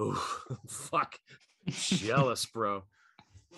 [0.00, 1.16] oof, fuck,
[1.68, 2.84] jealous, bro.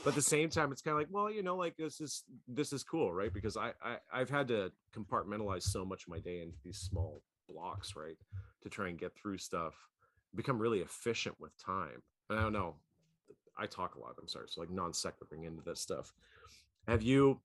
[0.05, 2.25] But at the same time, it's kind of like, well, you know, like this is
[2.49, 3.33] this is cool, right?
[3.33, 7.23] Because I, I I've had to compartmentalize so much of my day into these small
[7.49, 8.17] blocks, right,
[8.63, 9.75] to try and get through stuff,
[10.35, 12.03] become really efficient with time.
[12.29, 12.77] And I don't know,
[13.59, 14.15] I talk a lot.
[14.19, 14.47] I'm sorry.
[14.49, 16.13] So like non sequitur into this stuff.
[16.89, 17.41] Have you,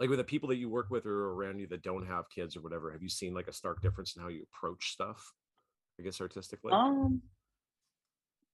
[0.00, 2.56] like with the people that you work with or around you that don't have kids
[2.56, 5.32] or whatever, have you seen like a stark difference in how you approach stuff?
[6.00, 6.72] I guess artistically.
[6.72, 7.22] Um,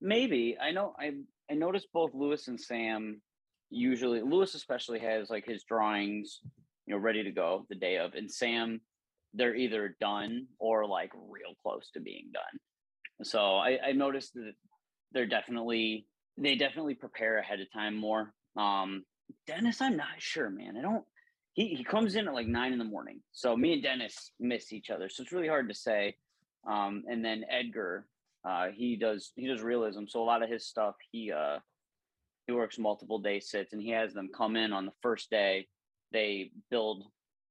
[0.02, 1.12] maybe I know I
[1.50, 3.22] I noticed both Lewis and Sam.
[3.70, 6.40] Usually, Lewis especially has like his drawings,
[6.86, 8.82] you know, ready to go the day of, and Sam,
[9.32, 12.60] they're either done or like real close to being done.
[13.22, 14.52] So I, I noticed that
[15.12, 18.34] they're definitely they definitely prepare ahead of time more.
[18.56, 19.04] Um,
[19.46, 20.76] Dennis, I'm not sure, man.
[20.76, 21.04] I don't.
[21.54, 24.72] He he comes in at like nine in the morning, so me and Dennis miss
[24.72, 26.16] each other, so it's really hard to say.
[26.68, 28.06] Um, and then Edgar,
[28.44, 31.59] uh, he does he does realism, so a lot of his stuff he uh
[32.46, 35.68] he works multiple day sits, and he has them come in on the first day.
[36.12, 37.05] They build,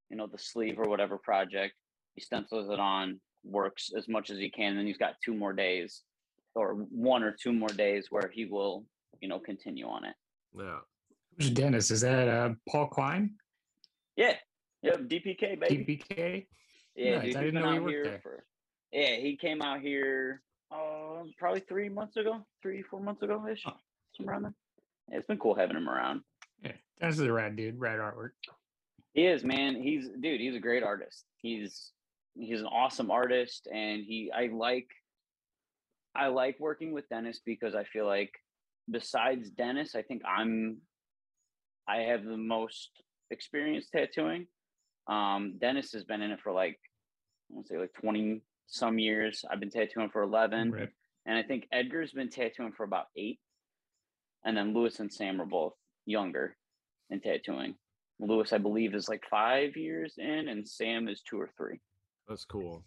[0.09, 1.73] you know, the sleeve or whatever project.
[2.15, 5.53] He stencils it on, works as much as he can, then he's got two more
[5.53, 6.01] days,
[6.55, 8.85] or one or two more days where he will,
[9.21, 10.15] you know, continue on it.
[10.57, 10.79] yeah.
[11.37, 11.89] Who's Dennis?
[11.89, 13.35] Is that uh, Paul Klein?
[14.17, 14.35] Yeah,
[14.83, 16.03] yep, DPK baby.
[16.11, 16.45] DPK?
[16.97, 17.23] Yeah, Nice.
[17.27, 18.19] dude, I didn't know he out worked here there.
[18.21, 18.43] for.
[18.91, 23.63] Yeah, he came out here uh, probably three months ago, three four months ago ish,
[23.67, 23.73] Oh.
[24.15, 24.53] somewhere around there.
[25.09, 26.21] Yeah, it's been cool having him around.
[26.63, 28.31] Yeah, Dennis is a rad dude, rad artwork.
[29.13, 29.75] He is, man.
[29.81, 30.39] He's dude.
[30.39, 31.25] He's a great artist.
[31.37, 31.91] He's
[32.35, 34.87] he's an awesome artist, and he I like
[36.15, 38.31] I like working with Dennis because I feel like
[38.89, 40.77] besides Dennis, I think I'm
[41.87, 42.89] I have the most
[43.31, 44.47] experience tattooing.
[45.07, 46.79] Um, Dennis has been in it for like
[47.51, 49.43] I want to say like 20 some years.
[49.49, 50.71] I've been tattooing for 11.
[50.71, 50.93] Rip.
[51.25, 53.39] And I think Edgar's been tattooing for about eight.
[54.43, 55.73] And then Lewis and Sam are both
[56.05, 56.55] younger
[57.09, 57.75] in tattooing.
[58.19, 61.79] Lewis, I believe, is like five years in, and Sam is two or three.
[62.27, 62.83] That's cool.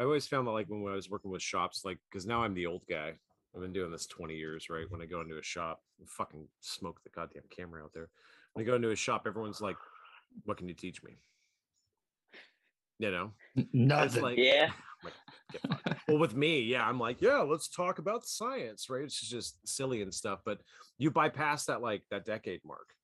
[0.00, 2.54] I always found that like when I was working with shops, like because now I'm
[2.54, 3.12] the old guy.
[3.54, 4.90] I've been doing this 20 years, right?
[4.90, 8.08] When I go into a shop, fucking smoke the goddamn camera out there.
[8.54, 9.76] When I go into a shop, everyone's like,
[10.44, 11.18] "What can you teach me?"
[13.02, 13.32] You know,
[13.72, 14.22] Nothing.
[14.22, 14.70] like, Yeah.
[15.04, 19.02] like, well, with me, yeah, I'm like, yeah, let's talk about science, right?
[19.02, 20.60] It's just silly and stuff, but
[20.98, 22.94] you bypass that like that decade mark,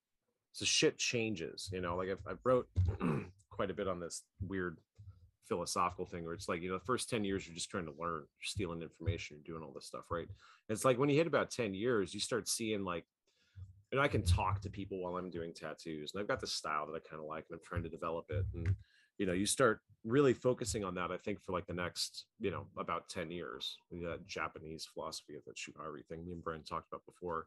[0.53, 1.69] so shit changes.
[1.73, 2.69] You know, like I've, I wrote
[3.51, 4.79] quite a bit on this weird
[5.49, 7.95] philosophical thing where it's like you know the first 10 years you're just trying to
[7.99, 10.29] learn you're stealing information you're doing all this stuff right
[10.69, 13.07] it's like when you hit about 10 years you start seeing like
[13.91, 16.85] and i can talk to people while i'm doing tattoos and i've got this style
[16.85, 18.75] that i kind of like and i'm trying to develop it and
[19.19, 22.51] you know you start really focusing on that i think for like the next you
[22.51, 26.87] know about 10 years that japanese philosophy of that shuhari thing me and brian talked
[26.91, 27.47] about before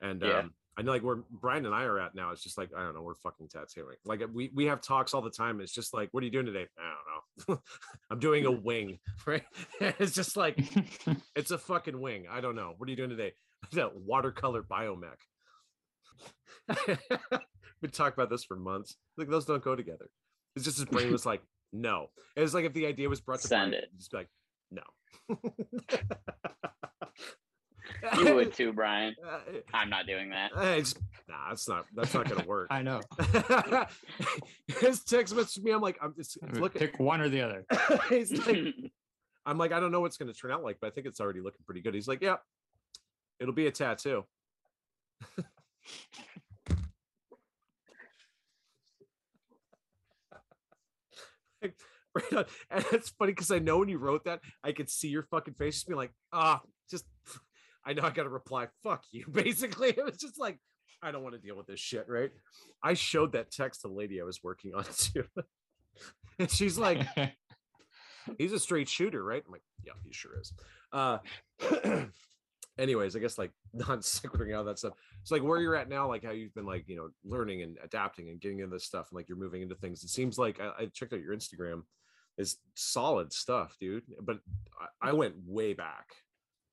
[0.00, 0.40] and Yeah.
[0.40, 2.82] um I know like where Brian and I are at now, it's just like, I
[2.82, 3.96] don't know, we're fucking tattooing.
[4.04, 5.62] Like we we have talks all the time.
[5.62, 6.66] It's just like, what are you doing today?
[6.78, 7.62] I don't know.
[8.10, 9.42] I'm doing a wing, right?
[9.80, 10.58] it's just like
[11.34, 12.26] it's a fucking wing.
[12.30, 12.74] I don't know.
[12.76, 13.32] What are you doing today?
[13.72, 15.16] That watercolor biomech.
[17.80, 18.96] we talked about this for months.
[19.16, 20.10] Like those don't go together.
[20.56, 21.42] It's just his brain was like,
[21.72, 22.08] no.
[22.34, 23.90] It was like if the idea was brought to Send Brian, it.
[23.98, 24.28] just be like,
[24.70, 24.82] no.
[28.18, 29.14] You would too, Brian.
[29.24, 29.38] Uh,
[29.72, 30.50] I'm not doing that.
[30.76, 30.94] it's,
[31.28, 32.68] nah, that's not that's not gonna work.
[32.70, 33.00] I know.
[34.80, 35.70] His text message me.
[35.70, 36.80] I'm like, I'm just it's looking.
[36.80, 37.64] Pick one or the other.
[38.08, 38.74] He's like,
[39.44, 41.40] I'm like, I don't know what's gonna turn out like, but I think it's already
[41.40, 41.94] looking pretty good.
[41.94, 42.36] He's like, yeah,
[43.40, 44.24] it'll be a tattoo.
[51.66, 51.74] Like,
[52.32, 52.44] right on.
[52.70, 55.54] And it's funny because I know when you wrote that, I could see your fucking
[55.54, 57.04] face just being like, ah, just
[57.84, 59.26] I know I gotta reply, fuck you.
[59.30, 60.58] Basically, it was just like,
[61.02, 62.30] I don't want to deal with this shit, right?
[62.82, 65.24] I showed that text to the lady I was working on too.
[66.38, 67.06] and she's like,
[68.38, 69.42] he's a straight shooter, right?
[69.46, 70.52] I'm like, yeah, he sure is.
[70.92, 71.18] Uh
[72.78, 74.94] anyways, I guess like non sequitur out that stuff.
[75.22, 77.76] It's like where you're at now, like how you've been like, you know, learning and
[77.82, 80.02] adapting and getting into this stuff, and like you're moving into things.
[80.04, 81.82] It seems like I, I checked out your Instagram,
[82.38, 84.04] is solid stuff, dude.
[84.20, 84.38] But
[85.02, 86.06] I, I went way back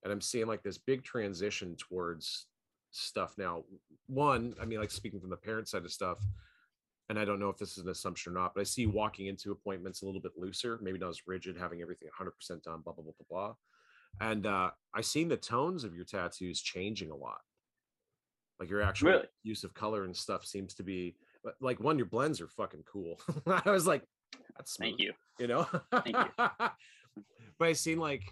[0.03, 2.47] and I'm seeing like this big transition towards
[2.91, 3.63] stuff now.
[4.07, 6.19] One, I mean, like speaking from the parent side of stuff,
[7.09, 9.27] and I don't know if this is an assumption or not, but I see walking
[9.27, 12.93] into appointments a little bit looser, maybe not as rigid, having everything 100% done, blah,
[12.93, 13.53] blah, blah, blah, blah.
[14.21, 17.39] And uh, I seen the tones of your tattoos changing a lot.
[18.59, 19.25] Like your actual Really?
[19.43, 21.15] use of color and stuff seems to be
[21.59, 23.19] like one, your blends are fucking cool.
[23.47, 24.03] I was like,
[24.55, 25.13] that's smooth Thank you.
[25.39, 26.25] you know Thank you.
[27.59, 28.23] but i seen like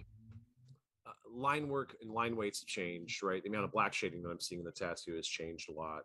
[1.07, 4.29] uh, line work and line weights have changed right the amount of black shading that
[4.29, 6.01] i'm seeing in the tattoo has changed a lot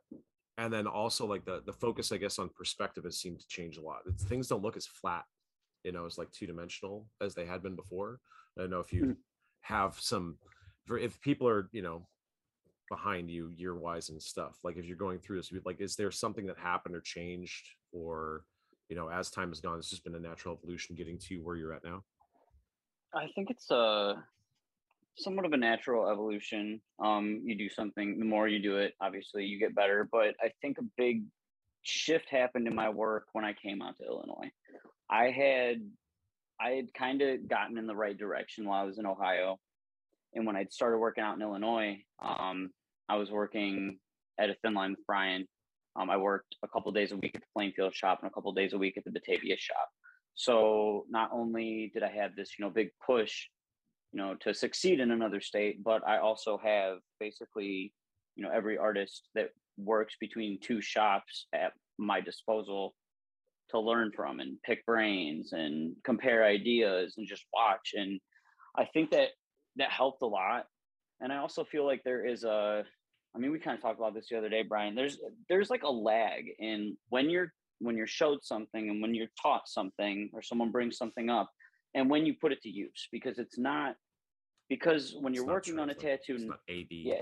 [0.59, 3.79] and then also like the the focus i guess on perspective has seemed to change
[3.79, 5.25] a lot it's, things don't look as flat
[5.85, 8.21] you know as like two dimensional as they had been before
[8.59, 9.17] i don't know if you Mm.
[9.67, 10.37] Have some
[10.91, 12.07] if people are you know
[12.89, 16.11] behind you year wise and stuff like if you're going through this like is there
[16.13, 18.45] something that happened or changed or
[18.89, 21.57] you know as time has gone it's just been a natural evolution getting to where
[21.57, 22.03] you're at now
[23.15, 24.23] I think it's a
[25.17, 26.81] somewhat of a natural evolution.
[27.03, 30.09] Um, you do something, the more you do it, obviously you get better.
[30.11, 31.23] But I think a big
[31.83, 34.51] shift happened in my work when I came out to Illinois.
[35.11, 35.81] I had
[36.61, 39.59] I had kind of gotten in the right direction while I was in Ohio.
[40.35, 42.71] And when I'd started working out in Illinois, um,
[43.09, 43.99] I was working
[44.39, 45.47] at a thin line with Brian.
[45.95, 48.53] Um, I worked a couple days a week at the Plainfield shop and a couple
[48.53, 49.89] days a week at the Batavia shop.
[50.35, 53.47] So not only did I have this, you know, big push,
[54.13, 57.95] you know, to succeed in another state, but I also have basically,
[58.35, 62.95] you know, every artist that works between two shops at my disposal
[63.71, 67.93] to learn from and pick brains and compare ideas and just watch.
[67.95, 68.21] And
[68.77, 69.29] I think that
[69.77, 70.67] that helped a lot.
[71.21, 72.85] And I also feel like there is a,
[73.35, 74.95] I mean, we kind of talked about this the other day, Brian.
[74.95, 79.29] There's there's like a lag in when you're when you're showed something and when you're
[79.41, 81.51] taught something or someone brings something up
[81.95, 83.95] and when you put it to use because it's not
[84.71, 87.21] because when It's you're working on a tattoo it's not ad yeah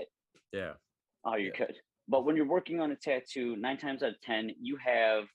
[0.53, 0.71] yeah
[1.25, 1.65] oh you Yeah.
[1.65, 1.75] could
[2.07, 5.25] but when you're working on a tattoo nine times out of ten you have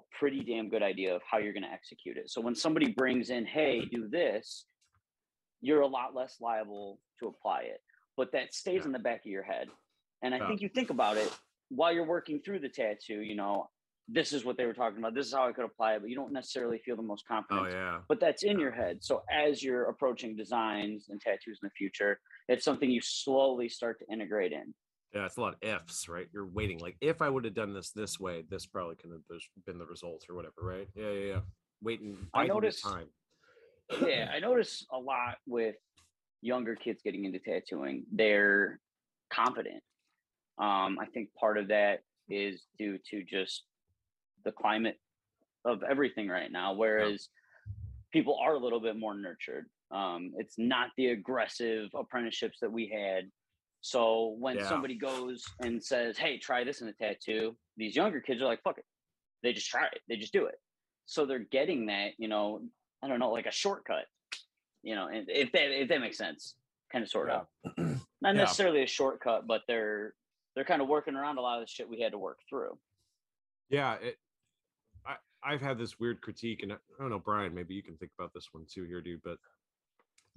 [0.00, 2.92] a pretty damn good idea of how you're going to execute it so when somebody
[2.92, 4.66] brings in hey do this
[5.60, 7.80] you're a lot less liable to apply it.
[8.16, 9.68] But that stays in the back of your head.
[10.22, 10.48] And I Yeah.
[10.48, 11.30] think you think about it
[11.68, 13.68] while you're working through the tattoo, you know,
[14.08, 15.14] this is what they were talking about.
[15.14, 17.68] This is how I could apply it, but you don't necessarily feel the most confident.
[17.68, 18.00] Oh yeah.
[18.08, 19.04] But that's in your head.
[19.04, 23.98] So as you're approaching designs and tattoos in the future, it's something you slowly start
[24.00, 24.74] to integrate in.
[25.14, 26.28] Yeah, it's a lot of ifs, right?
[26.32, 26.78] You're waiting.
[26.78, 29.86] Like, if I would have done this this way, this probably could have been the
[29.86, 30.88] result or whatever, right?
[30.94, 31.40] Yeah, yeah, yeah.
[31.82, 32.16] Waiting.
[32.32, 33.08] I noticed- time.
[34.06, 35.74] yeah, I notice a lot with
[36.42, 38.04] younger kids getting into tattooing.
[38.12, 38.78] They're
[39.30, 39.82] confident.
[40.58, 43.64] Um, I think part of that is due to just
[44.44, 44.98] the climate
[45.64, 46.72] of everything right now.
[46.74, 47.28] Whereas
[48.12, 49.66] people are a little bit more nurtured.
[49.90, 53.24] Um, it's not the aggressive apprenticeships that we had.
[53.80, 54.68] So when Yeah.
[54.68, 58.62] somebody goes and says, "Hey, try this in a tattoo," these younger kids are like,
[58.62, 58.84] "Fuck it,"
[59.42, 60.02] they just try it.
[60.08, 60.60] They just do it.
[61.06, 62.68] So they're getting that, you know,
[63.02, 64.06] I don't know, like a shortcut,
[64.82, 66.56] you know, and if that if that makes sense,
[66.92, 68.32] kind of sort of, not Yeah.
[68.34, 70.14] necessarily a shortcut, but they're
[70.54, 72.78] they're kind of working around a lot of the shit we had to work through.
[73.70, 74.18] Yeah, it,
[75.06, 77.54] I I've had this weird critique, and I I don't know, Brian.
[77.54, 79.22] Maybe you can think about this one too, here, dude.
[79.22, 79.38] But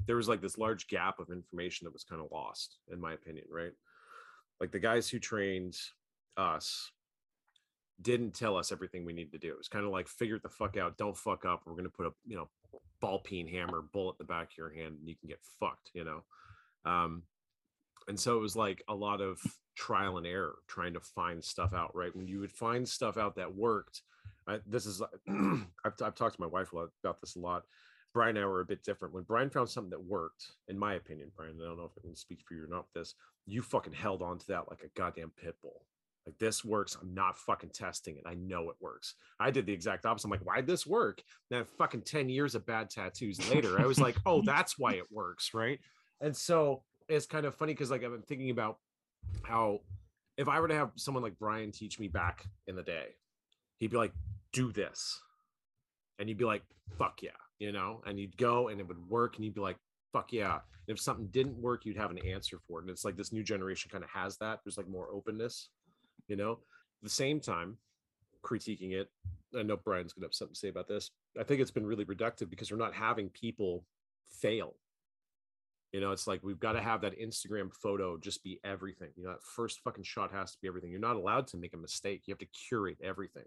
[0.05, 3.13] there was like this large gap of information that was kind of lost, in my
[3.13, 3.71] opinion, right?
[4.59, 5.75] Like the guys who trained
[6.37, 6.91] us
[8.01, 9.51] didn't tell us everything we needed to do.
[9.51, 11.61] It was kind of like figure the fuck out, don't fuck up.
[11.65, 12.49] We're gonna put a you know
[12.99, 15.91] ball peen hammer bullet in the back of your hand, and you can get fucked,
[15.93, 16.23] you know.
[16.85, 17.23] Um,
[18.07, 19.39] and so it was like a lot of
[19.75, 23.35] trial and error trying to find stuff out right when you would find stuff out
[23.35, 24.01] that worked
[24.47, 27.63] I, this is I've, I've talked to my wife a lot about this a lot
[28.13, 29.13] brian and i were a bit different.
[29.13, 32.01] When brian found something that worked in my opinion brian i don't know if i
[32.01, 34.81] can speak for you or not with this you fucking held on to that like
[34.83, 35.81] a goddamn pit bull.
[36.25, 36.95] Like this works.
[37.01, 38.23] I'm not fucking testing it.
[38.25, 39.15] I know it works.
[39.41, 40.27] I did the exact opposite.
[40.27, 41.21] I'm like why'd this work?
[41.51, 45.11] Now fucking 10 years of bad tattoos later i was like oh that's why it
[45.11, 45.79] works right?
[46.21, 48.77] And so it's kind of funny because like i'm thinking about
[49.43, 49.81] how
[50.37, 53.15] if I were to have someone like Brian teach me back in the day,
[53.77, 54.13] he'd be like,
[54.51, 55.19] do this.
[56.19, 56.63] And you'd be like,
[56.97, 57.31] fuck yeah,
[57.63, 59.77] you know, and you'd go and it would work and you'd be like,
[60.11, 60.55] fuck yeah.
[60.87, 62.83] And if something didn't work, you'd have an answer for it.
[62.83, 64.59] And it's like this new generation kind of has that.
[64.63, 65.69] There's like more openness,
[66.27, 66.51] you know.
[66.51, 67.77] At the same time,
[68.45, 69.07] critiquing it,
[69.57, 71.09] I know Brian's gonna have something to say about this.
[71.39, 73.85] I think it's been really reductive because we're not having people
[74.41, 74.75] fail
[75.93, 79.09] you know, it's like we've got to have that Instagram photo just be everything.
[79.15, 80.89] You know, that first fucking shot has to be everything.
[80.89, 82.23] You're not allowed to make a mistake.
[82.25, 83.45] You have to curate everything.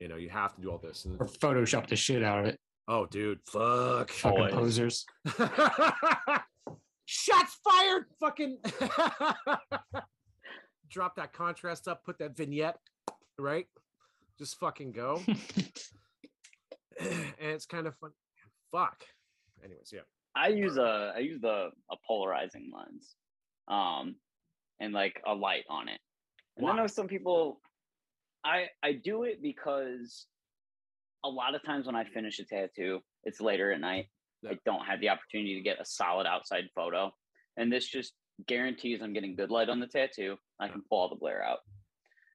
[0.00, 1.04] You know, you have to do all this.
[1.04, 2.58] And Or Photoshop the shit out of it.
[2.88, 4.10] Oh, dude, fuck.
[4.10, 4.54] Fucking Always.
[4.54, 5.06] posers.
[7.06, 8.04] Shots fired.
[8.20, 8.58] Fucking
[10.90, 12.04] drop that contrast up.
[12.04, 12.76] Put that vignette
[13.38, 13.66] right.
[14.38, 15.22] Just fucking go.
[15.28, 15.38] and
[17.40, 18.10] it's kind of fun.
[18.72, 19.04] Fuck.
[19.64, 20.00] Anyways, yeah.
[20.34, 23.16] I use a I use the a polarizing lens,
[23.68, 24.16] um,
[24.78, 26.00] and like a light on it.
[26.56, 27.60] And I know some people,
[28.44, 30.26] I I do it because
[31.24, 34.06] a lot of times when I finish a tattoo, it's later at night.
[34.42, 34.50] Yeah.
[34.52, 37.12] I don't have the opportunity to get a solid outside photo,
[37.56, 38.12] and this just
[38.46, 40.36] guarantees I'm getting good light on the tattoo.
[40.60, 41.58] I can pull all the glare out.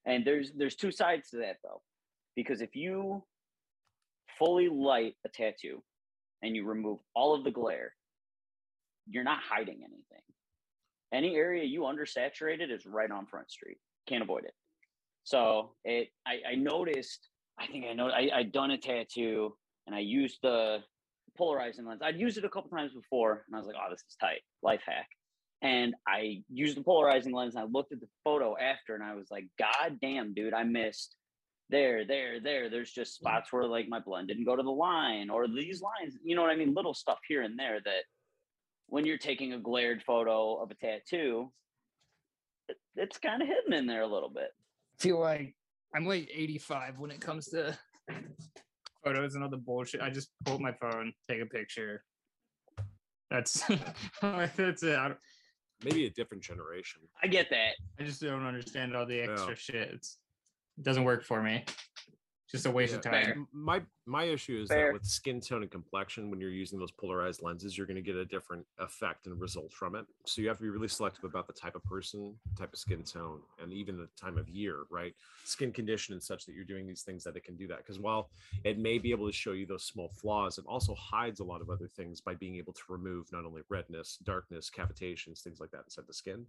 [0.06, 1.82] And there's there's two sides to that though,
[2.36, 3.24] because if you
[4.38, 5.82] fully light a tattoo
[6.42, 7.94] and you remove all of the glare,
[9.08, 10.24] you're not hiding anything.
[11.14, 13.78] Any area you undersaturated is right on Front Street.
[14.10, 14.54] Can't avoid it.
[15.24, 17.30] So it, I, I noticed.
[17.60, 18.10] I think I know.
[18.10, 19.56] I I done a tattoo
[19.88, 20.80] and I used the
[21.38, 22.02] polarizing lens.
[22.04, 24.42] I'd used it a couple times before, and I was like, "Oh, this is tight."
[24.62, 25.08] Life hack.
[25.62, 27.56] And I used the polarizing lens.
[27.56, 30.64] And I looked at the photo after, and I was like, "God damn, dude, I
[30.64, 31.16] missed."
[31.70, 32.70] There, there, there.
[32.70, 33.28] There's just mm-hmm.
[33.28, 36.18] spots where like my blend didn't go to the line, or these lines.
[36.24, 36.74] You know what I mean?
[36.74, 38.04] Little stuff here and there that
[38.88, 41.52] when you're taking a glared photo of a tattoo,
[42.70, 44.50] it, it's kind of hidden in there a little bit.
[45.00, 45.56] feel like
[45.96, 47.78] I'm like 85 when it comes to
[49.04, 50.02] photos and all the bullshit.
[50.02, 52.04] I just pull up my phone, take a picture.
[53.30, 53.64] That's
[54.22, 54.98] that's it.
[54.98, 55.20] I, don't,
[55.84, 57.02] Maybe a different generation.
[57.22, 57.74] I get that.
[58.00, 59.32] I just don't understand all the Yeah.
[59.32, 59.90] extra shit.
[59.94, 60.18] It's,
[60.78, 61.66] it doesn't work for me.
[62.50, 63.48] Just a waste of time.
[63.52, 64.88] My my issue is Fair.
[64.88, 68.02] that with skin tone and complexion, when you're using those polarized lenses, you're going to
[68.02, 70.06] get a different effect and result from it.
[70.26, 73.04] So you have to be really selective about the type of person, type of skin
[73.04, 75.14] tone, and even the time of year, right?
[75.46, 77.78] Skin condition and such that you're doing these things that it can do that.
[77.78, 78.30] Because while
[78.66, 81.62] it may be able to show you those small flaws, it also hides a lot
[81.62, 85.72] of other things by being able to remove not only redness, darkness, cavitations, things like
[85.72, 86.46] that inside the skin.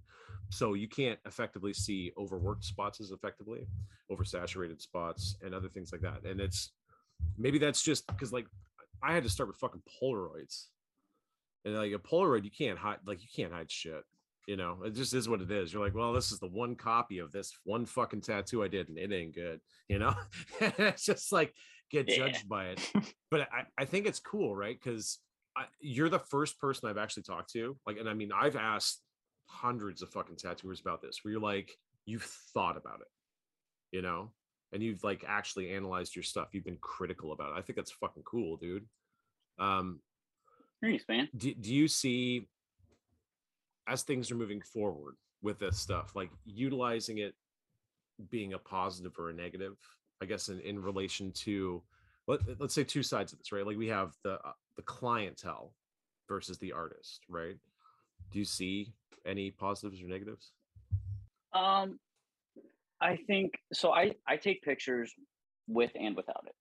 [0.51, 3.67] So you can't effectively see overworked spots as effectively,
[4.11, 6.25] oversaturated spots, and other things like that.
[6.25, 6.73] And it's
[7.39, 8.47] maybe that's just because like
[9.03, 10.67] I had to start with fucking Polaroids.
[11.65, 14.03] And like a Polaroid, you can't hide like you can't hide shit.
[14.47, 15.73] You know, it just is what it is.
[15.73, 18.89] You're like, well, this is the one copy of this one fucking tattoo I did,
[18.91, 19.61] and it ain't good.
[19.89, 20.15] You know,
[20.61, 21.55] it's just like
[21.91, 22.17] get Yeah.
[22.17, 22.93] judged by it.
[23.31, 24.79] but I, I think it's cool, right?
[24.79, 25.19] Because
[25.81, 27.77] you're the first person I've actually talked to.
[27.87, 29.01] Like, and I mean, I've asked
[29.47, 31.71] hundreds of fucking tattooers about this, where you're like,
[32.05, 33.09] you've thought about it,
[33.93, 34.31] you know,
[34.75, 36.49] and you've like actually analyzed your stuff.
[36.53, 37.59] You've been critical about it.
[37.59, 38.85] I think that's fucking cool, dude.
[39.59, 40.01] Um,
[40.83, 41.29] Thanks, man.
[41.37, 42.49] do, do you see
[43.89, 47.35] as things are moving forward with this stuff like utilizing it
[48.31, 49.77] being a positive or a negative
[50.23, 51.83] i guess in, in relation to
[52.27, 55.75] let, let's say two sides of this right like we have the uh, the clientele
[56.29, 57.57] versus the artist right
[58.31, 58.93] do you see
[59.27, 60.53] any positives or negatives
[61.53, 61.99] Um,
[63.05, 63.93] I think so.
[63.93, 65.13] I I take pictures
[65.69, 66.55] with and without it,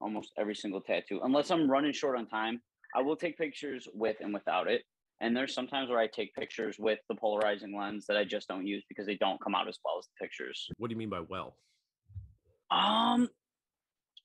[0.00, 1.20] almost every single tattoo.
[1.24, 2.62] Unless I'm running short on time,
[2.94, 4.82] I will take pictures with and without it.
[5.20, 8.66] And there's sometimes where I take pictures with the polarizing lens that I just don't
[8.66, 10.68] use because they don't come out as well as the pictures.
[10.78, 11.56] what do you mean by well
[12.70, 13.28] Um,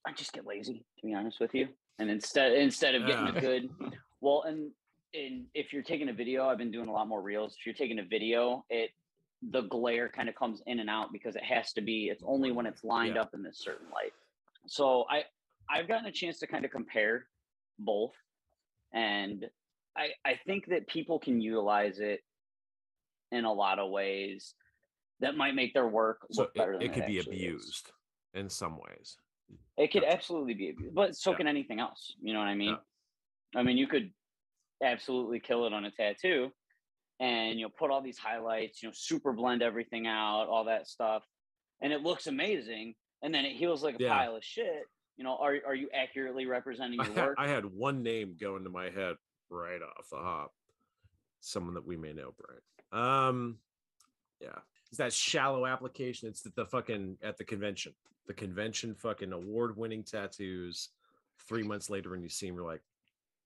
[0.08, 1.68] I just get lazy to be honest with you,
[2.00, 3.38] and instead instead of getting Yeah.
[3.38, 3.70] a good,
[4.22, 4.72] well, and
[5.14, 7.56] and if you're taking a video, I've been doing a lot more reels.
[7.60, 8.92] If you're taking a video, it
[9.42, 12.10] the glare kind of comes in and out because it has to be.
[12.10, 13.22] It's only when it's lined Yeah.
[13.22, 14.14] up in this certain light.
[14.68, 15.26] So I
[15.70, 17.28] I've gotten a chance to kind of compare
[17.80, 18.16] both,
[18.94, 19.46] and
[19.96, 22.22] I I think that people can utilize it
[23.32, 24.56] in a lot of ways
[25.20, 27.52] that might make their work so look better it, than it could be actually is.
[27.52, 27.92] abused
[28.34, 29.18] in some ways
[29.78, 30.14] It could Gotcha.
[30.16, 31.38] absolutely be abused, but so Yeah.
[31.38, 32.16] can anything else.
[32.22, 32.78] You know what I mean?
[33.54, 33.60] Yeah.
[33.60, 34.14] I mean, you could
[34.84, 36.52] absolutely kill it on a tattoo,
[37.20, 40.88] and you know, put all these highlights, you know, super blend everything out, all that
[40.88, 41.24] stuff,
[41.82, 42.96] and it looks amazing.
[43.24, 44.14] And then it heals like a Yeah.
[44.14, 44.84] pile of shit.
[45.18, 47.36] You know, are are you accurately representing your work?
[47.40, 49.16] I had one name go into my head
[49.50, 50.54] right off the hop.
[51.40, 52.62] Someone that we may know, Brian.
[52.92, 53.60] Um,
[54.40, 54.60] yeah,
[54.90, 56.30] it's that shallow application.
[56.30, 57.94] It's the, the fucking at the convention,
[58.28, 60.90] the convention fucking award-winning tattoos.
[61.48, 62.84] Three months later, when you see him, you're like,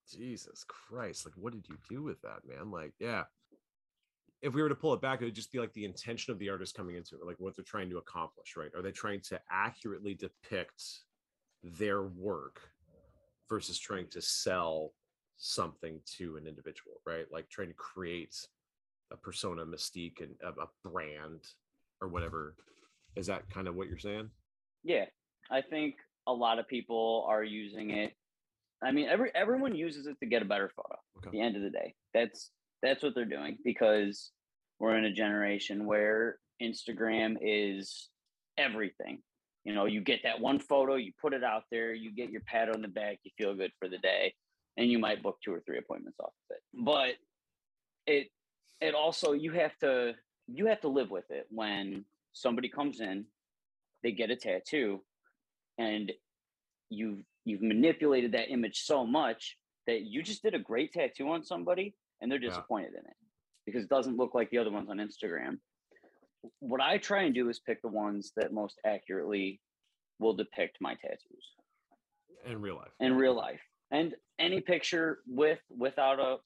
[0.10, 1.26] Jesus Christ!
[1.26, 2.72] Like, what did you do with that, man?
[2.72, 3.24] Like, yeah.
[4.42, 6.40] If we were to pull it back, it would just be like the intention of
[6.40, 8.72] the artist coming into it, like what they're trying to accomplish, right?
[8.76, 10.84] Are they trying to accurately depict
[11.64, 12.62] their work
[13.48, 14.94] versus trying to sell
[15.38, 17.26] something to an individual, right?
[17.32, 18.36] Like trying to create
[19.12, 21.42] a persona, mystique, and a, a brand
[22.02, 22.56] or whatever.
[23.16, 24.30] Is that kind of what you're saying?
[24.84, 25.06] Yeah,
[25.52, 25.96] I think
[26.28, 28.14] a lot of people are using it.
[28.82, 31.00] I mean, every everyone uses it to get a better photo.
[31.24, 32.50] At the end of the day, that's
[32.82, 34.32] that's what they're doing because
[34.80, 38.10] we're in a generation where Instagram is
[38.58, 39.20] everything.
[39.64, 42.42] You know, you get that one photo, you put it out there, you get your
[42.42, 44.34] pat on the back, you feel good for the day,
[44.78, 46.62] and you might book two or three appointments off of it.
[46.74, 47.16] But
[48.08, 48.28] it
[48.80, 50.14] it also you have to
[50.48, 53.26] you have to live with it when somebody comes in,
[54.02, 55.02] they get a tattoo,
[55.78, 56.12] and
[56.90, 61.44] you've you've manipulated that image so much that you just did a great tattoo on
[61.44, 62.50] somebody and they're Yeah.
[62.50, 63.18] disappointed in it
[63.66, 65.60] because it doesn't look like the other ones on Instagram.
[66.60, 69.62] What I try and do is pick the ones that most accurately
[70.20, 71.56] will depict my tattoos
[72.46, 72.94] In real life.
[73.00, 73.62] in real life.
[73.92, 76.40] And any picture with without a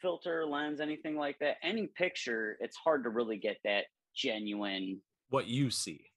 [0.00, 5.46] filter, lens, anything like that, any picture, it's hard to really get that genuine What
[5.46, 6.10] you see.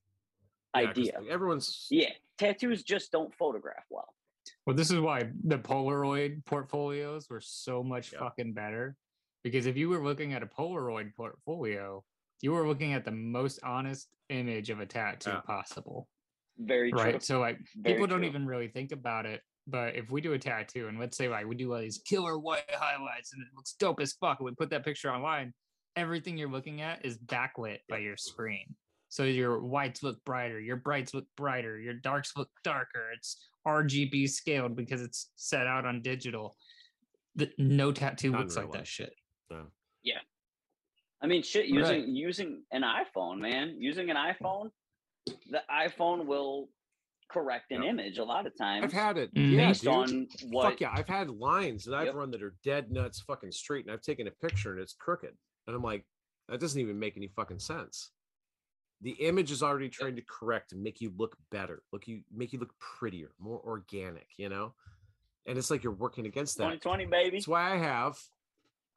[0.75, 1.21] Yeah, idea.
[1.29, 4.13] Everyone's Yeah, tattoos just don't photograph well.
[4.65, 8.19] Well, this is why the Polaroid portfolios were so much Yeah.
[8.19, 8.95] fucking better.
[9.43, 12.03] Because if you were looking at a Polaroid portfolio,
[12.41, 15.41] you were looking at the most honest image of a tattoo Yeah.
[15.41, 16.07] possible.
[16.57, 16.99] Very true.
[16.99, 17.23] Right.
[17.23, 18.27] So like Very people don't true.
[18.29, 19.41] even really think about it.
[19.67, 22.37] But if we do a tattoo and let's say like we do all these killer
[22.39, 25.53] white highlights and it looks dope as fuck, and we put that picture online,
[25.95, 28.75] everything you're looking at is backlit by your screen.
[29.09, 33.11] So your whites look brighter, your brights look brighter, your darks look darker.
[33.15, 36.57] It's RGB scaled because it's set out on digital.
[37.35, 38.87] The, no tattoo Not looks real like that life.
[38.87, 39.13] shit.
[39.49, 39.67] no.
[41.19, 41.61] I mean, shit.
[41.63, 41.73] Right.
[41.73, 43.75] Using using an iPhone, man.
[43.79, 44.69] Using an iPhone,
[45.25, 46.69] the iPhone will
[47.31, 47.89] correct an Yeah.
[47.89, 49.33] image a lot of times I've had it.
[49.33, 49.51] Mhm.
[49.51, 49.93] Yeah, based dude.
[49.93, 50.69] on what.
[50.69, 52.15] Fuck yeah, I've had lines that I've Yep.
[52.15, 55.35] run that are dead nuts fucking straight, and I've taken a picture and it's crooked,
[55.65, 56.05] and I'm like,
[56.49, 58.11] that doesn't even make any fucking sense.
[59.01, 62.51] The image is already trying to correct and make you look better, look you make
[62.51, 64.73] you look prettier, more organic, you know.
[65.45, 66.63] And it's like you're working against that.
[66.63, 67.37] 2020, baby.
[67.37, 68.17] That's why I have.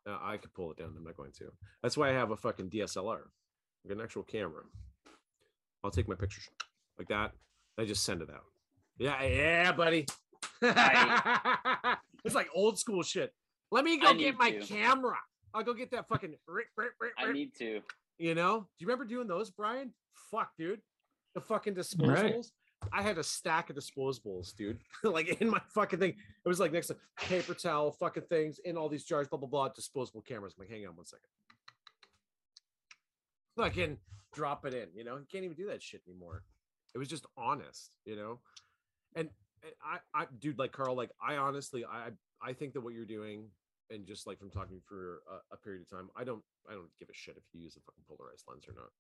[0.09, 0.95] Uh, I could pull it down.
[0.97, 1.53] I'm not going to.
[1.83, 3.21] That's why I have a fucking DSLR,
[3.85, 4.63] like an actual camera.
[5.85, 6.49] I'll take my pictures
[6.99, 7.33] like that.
[7.79, 8.45] I just send it out.
[8.99, 10.07] Yeah, yeah, buddy.
[10.63, 13.33] it's like old school shit.
[13.71, 14.61] Let me go need get my to.
[14.61, 15.17] camera.
[15.55, 16.35] I'll go get that fucking.
[17.19, 17.81] I need to.
[18.21, 18.59] You know?
[18.61, 19.95] Do you remember doing those, Brian?
[20.31, 20.83] Fuck, dude.
[21.35, 22.51] The fucking disposables.
[22.93, 24.79] I had a stack of disposables, dude.
[25.03, 26.11] like in my fucking thing.
[26.11, 29.49] It was like next to paper towel, fucking things, in all these jars, blah blah
[29.49, 30.55] blah, disposable cameras.
[30.55, 31.25] I'm like, hang on one second.
[33.57, 33.97] Fucking
[34.35, 35.17] drop it in, you know?
[35.17, 36.43] You can't even do that shit anymore.
[36.95, 38.41] It was just honest, you know?
[39.17, 39.31] And,
[39.63, 42.11] and I, I dude, like Carl, like I honestly I
[42.43, 43.47] I think that what you're doing
[43.91, 46.91] and just like from talking for a, a period of time, I don't I don't
[46.99, 48.91] give a shit if you use a fucking polarized lens or not.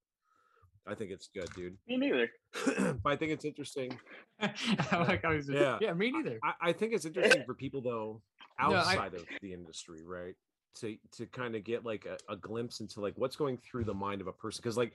[0.86, 1.76] I think it's good, dude.
[1.86, 2.28] Me neither.
[3.03, 3.99] but I think it's interesting.
[4.41, 5.76] like I was just, Yeah.
[5.80, 6.38] yeah, me neither.
[6.43, 8.22] I, I think it's interesting for people though
[8.61, 10.34] No, I- outside of the industry, right?
[10.76, 13.95] To to kind of get like a, a glimpse into like what's going through the
[13.95, 14.61] mind of a person.
[14.62, 14.95] Because like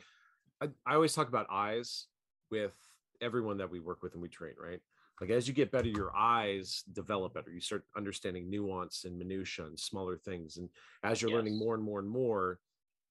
[0.62, 2.08] I, I always talk about eyes
[2.50, 2.74] with
[3.22, 4.80] everyone that we work with and we train, right?
[5.22, 7.52] Like as you get better, your eyes develop better.
[7.52, 10.58] You start understanding nuance and minutia and smaller things.
[10.58, 10.70] And
[11.04, 12.60] as you're learning more and more and more,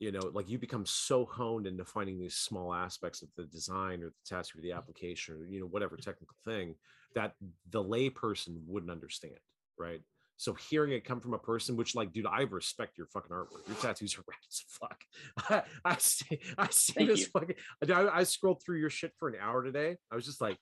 [0.00, 4.02] you know, like you become so honed into finding these small aspects of the design
[4.02, 4.76] or the test or the mm.
[4.76, 6.74] application or you know whatever technical thing
[7.14, 7.32] that
[7.70, 9.38] the layperson wouldn't understand,
[9.78, 10.00] right?
[10.36, 13.66] So hearing it come from a person, which like, dude, I respect your fucking artwork.
[13.68, 15.04] Your tattoos are rad as fuck.
[15.48, 17.26] I, I see, I see Thank this you.
[17.26, 17.56] fucking.
[17.94, 19.96] I, I scrolled through your shit for an hour today.
[20.10, 20.58] I was just like,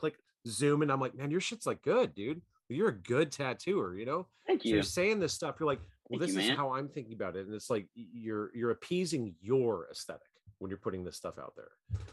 [0.00, 0.14] click,
[0.48, 2.40] zoom, and I'm like, man, your shit's like good, dude.
[2.68, 4.26] You're a good tattooer, you know.
[4.46, 4.74] Thank So you.
[4.74, 5.56] you're saying this stuff.
[5.58, 7.86] You're like, well, Thank this you, is how I'm thinking about it, and it's like
[7.94, 10.22] you're you're appeasing your aesthetic
[10.58, 11.70] when you're putting this stuff out there,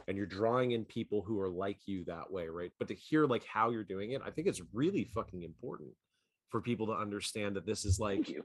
[0.07, 2.71] and you're drawing in people who are like you that way, right?
[2.79, 5.89] But to hear like how you're doing it, I think it's really fucking important
[6.49, 8.35] for people to understand that this is like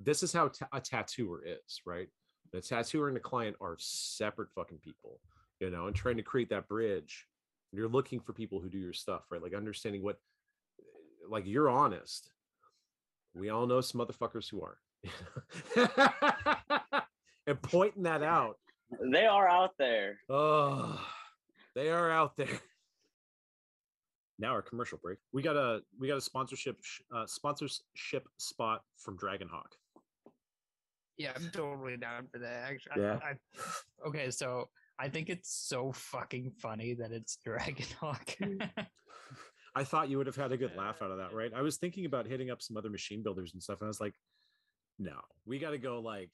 [0.00, 2.08] this is how ta- a tattooer is, right?
[2.52, 5.20] The tattooer and the client are separate fucking people,
[5.60, 7.26] you know, and trying to create that bridge.
[7.72, 9.42] You're looking for people who do your stuff, right?
[9.42, 10.18] Like understanding what,
[11.28, 12.30] like you're honest.
[13.34, 14.78] We all know some motherfuckers who aren't.
[17.46, 18.58] and pointing that out.
[19.12, 20.18] They are out there.
[20.28, 21.00] Oh,
[21.76, 22.60] they are out there.
[24.40, 25.18] Now our commercial break.
[25.32, 26.78] We got a we got a sponsorship
[27.14, 29.76] uh, sponsorship spot from Dragonhawk.
[31.18, 32.70] Yeah, I'm totally down for that.
[32.70, 33.18] Actually, Yeah.
[33.22, 34.70] I, I, okay, so
[35.00, 38.36] I think it's so fucking funny that it's Dragonhawk.
[38.36, 38.82] Hmm.
[39.74, 41.52] I thought you would have had a good laugh out of that, right?
[41.54, 44.00] I was thinking about hitting up some other machine builders and stuff, and I was
[44.00, 44.14] like,
[44.98, 45.14] no,
[45.46, 46.32] we got to go like,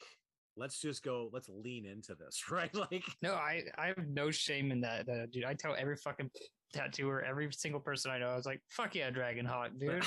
[0.57, 2.75] let's just go, let's lean into this, right?
[2.75, 5.45] Like, no, I I have no shame in that, that, dude.
[5.45, 6.31] I tell every fucking
[6.73, 10.03] tattooer, every single person I know, I was like, fuck yeah, Dragonhawk, dude.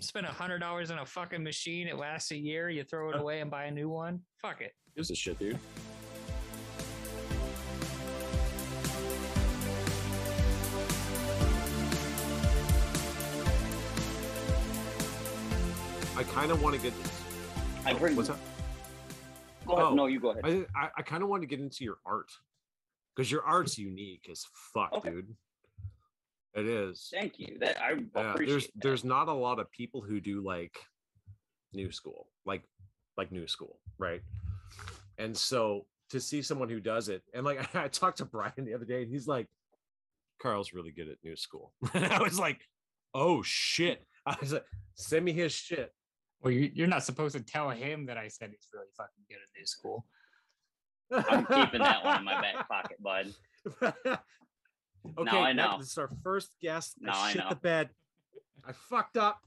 [0.02, 1.86] Spend a hundred dollars on a fucking machine.
[1.86, 2.68] It lasts a year.
[2.68, 4.22] You throw it away and buy a new one.
[4.42, 4.72] Fuck it.
[4.96, 5.58] gives a shit, dude.
[16.16, 16.92] I kind of want to get.
[17.86, 18.16] Oh, heard.
[18.16, 18.38] What's that?
[19.66, 19.84] Go ahead.
[19.86, 20.44] Oh, no, you go ahead.
[20.74, 22.30] I I, I kind of want to get into your art
[23.14, 25.10] because your art's unique as fuck, Okay.
[25.10, 25.34] dude.
[26.54, 27.08] It is.
[27.12, 27.58] Thank you.
[27.60, 28.50] That I Yeah, appreciate.
[28.52, 28.72] there's that.
[28.82, 30.78] there's not a lot of people who do like
[31.74, 32.62] new school, like
[33.18, 34.22] like new school, right?
[35.18, 38.72] And so to see someone who does it, and like I talked to Brian the
[38.74, 39.48] other day, and he's like,
[40.40, 42.60] "Carl's really good at new school," and I was like,
[43.12, 44.64] "Oh shit!" I was like,
[44.94, 45.92] "Send me his shit."
[46.42, 49.36] Well, you, you're not supposed to tell him that I said he's really fucking good
[49.36, 50.06] at new school.
[51.12, 53.32] I'm keeping that one in my back pocket, bud.
[53.82, 55.78] okay, I next- know.
[55.78, 56.94] This is our first guest.
[57.00, 57.48] Now I I shit know.
[57.50, 57.90] the bed.
[58.66, 59.38] I fucked up.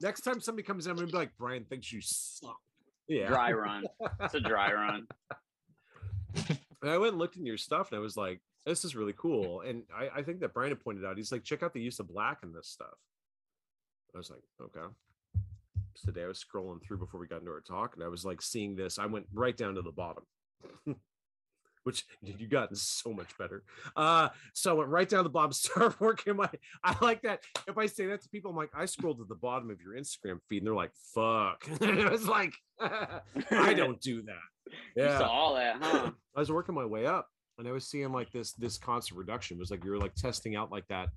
[0.00, 2.56] Next time somebody comes in, I'm gonna be like, Brian thinks you suck.
[3.08, 3.26] Yeah.
[3.28, 3.84] Dry run.
[4.20, 5.06] It's a dry run.
[6.82, 9.60] I went and looked in your stuff and I was like, this is really cool.
[9.62, 11.98] And I, I think that Brian had pointed out, he's like, check out the use
[11.98, 12.94] of black in this stuff.
[14.14, 14.86] I was like, okay.
[15.94, 18.42] Today I was scrolling through before we got into our talk and I was like
[18.42, 18.98] seeing this.
[18.98, 20.24] I went right down to the bottom.
[21.84, 23.62] Which you gotten so much better.
[23.96, 26.50] Uh, so I went right down to the bottom, started working my.
[26.84, 27.40] I like that.
[27.66, 29.94] If I say that to people, I'm like, I scrolled to the bottom of your
[29.94, 34.72] Instagram feed, and they're like, "Fuck." it was like, I don't do that.
[34.94, 35.18] You Yeah.
[35.20, 36.10] saw all that, huh?
[36.36, 37.28] I was working my way up
[37.58, 39.56] and I was seeing like this this constant reduction.
[39.56, 41.08] It was like you were like testing out like that.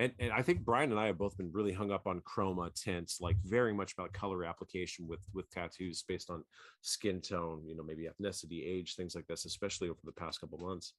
[0.00, 2.72] And and I think Brian and I have both been really hung up on chroma
[2.74, 6.44] tints, like very much about color application with with tattoos based on
[6.82, 10.58] skin tone, you know, maybe ethnicity, age, things like this, especially over the past couple
[10.58, 10.92] months.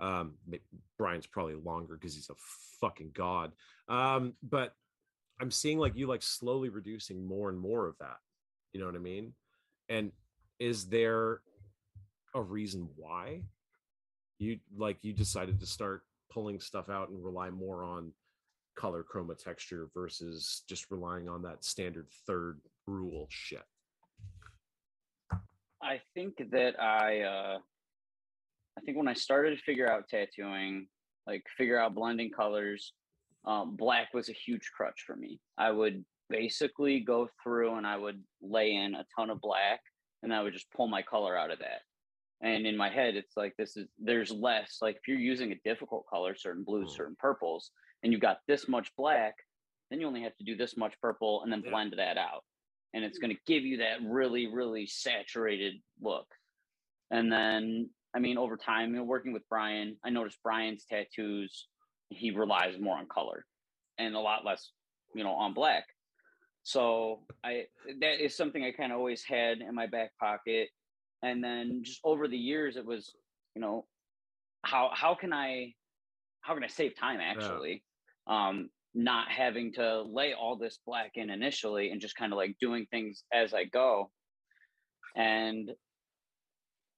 [0.00, 0.34] Um,
[0.96, 2.34] Brian's probably longer because he's a
[2.80, 3.52] fucking god.
[3.88, 4.74] Um, but
[5.40, 8.16] I'm seeing like you like slowly reducing more and more of that.
[8.72, 9.34] You know what I mean?
[9.88, 10.12] And
[10.58, 11.40] is there
[12.34, 13.42] a reason why
[14.38, 18.12] you like you decided to start pulling stuff out and rely more on
[18.78, 23.64] color chroma texture versus just relying on that standard third rule shit
[25.82, 27.58] I think that I uh
[28.76, 30.86] I think when I started to figure out tattooing,
[31.26, 32.92] like figure out blending colors,
[33.44, 35.40] um, black was a huge crutch for me.
[35.56, 39.80] I would basically go through and I would lay in a ton of black
[40.22, 41.80] and I would just pull my color out of that.
[42.40, 45.60] And in my head, it's like this is there's less like if you're using a
[45.64, 46.96] difficult color, certain blues, Mm.
[46.96, 47.70] certain purples,
[48.02, 49.34] and you've got this much black,
[49.90, 51.70] then you only have to do this much purple and then Yeah.
[51.70, 52.44] blend that out.
[52.94, 56.26] And it's going to give you that really, really saturated look.
[57.10, 61.68] And then, I mean, over time, you know, working with Brian, I noticed Brian's tattoos,
[62.10, 63.44] he relies more on color
[63.98, 64.72] and a lot less,
[65.14, 65.84] you know, on black.
[66.62, 67.66] So I
[68.00, 70.68] that is something I kind of always had in my back pocket.
[71.22, 73.14] And then just over the years, it was,
[73.54, 73.86] you know,
[74.64, 75.74] how how can I
[76.40, 77.84] how can I save time actually?
[78.28, 82.56] Um, not having to lay all this black in initially and just kind of like
[82.60, 84.10] doing things as I go.
[85.16, 85.70] And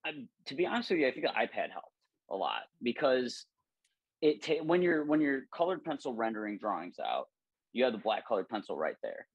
[0.05, 0.13] I,
[0.47, 1.93] to be honest with you, I think the iPad helped
[2.31, 3.45] a lot because
[4.23, 7.27] it ta- when you're when you're colored pencil rendering drawings out,
[7.73, 9.27] you have the black colored pencil right there.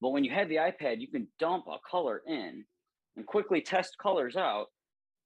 [0.00, 2.64] But when you have the iPad, you can dump a color in
[3.16, 4.66] and quickly test colors out,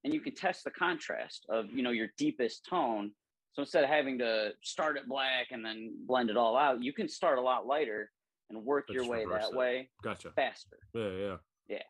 [0.05, 3.13] and you can test the contrast of you know your deepest tone.
[3.55, 6.93] So instead of having to start it black and then blend it all out, you
[6.93, 8.11] can start a lot lighter
[8.51, 9.55] and work your way that it.
[9.57, 11.37] way gotcha faster yeah yeah
[11.69, 11.83] Yeah.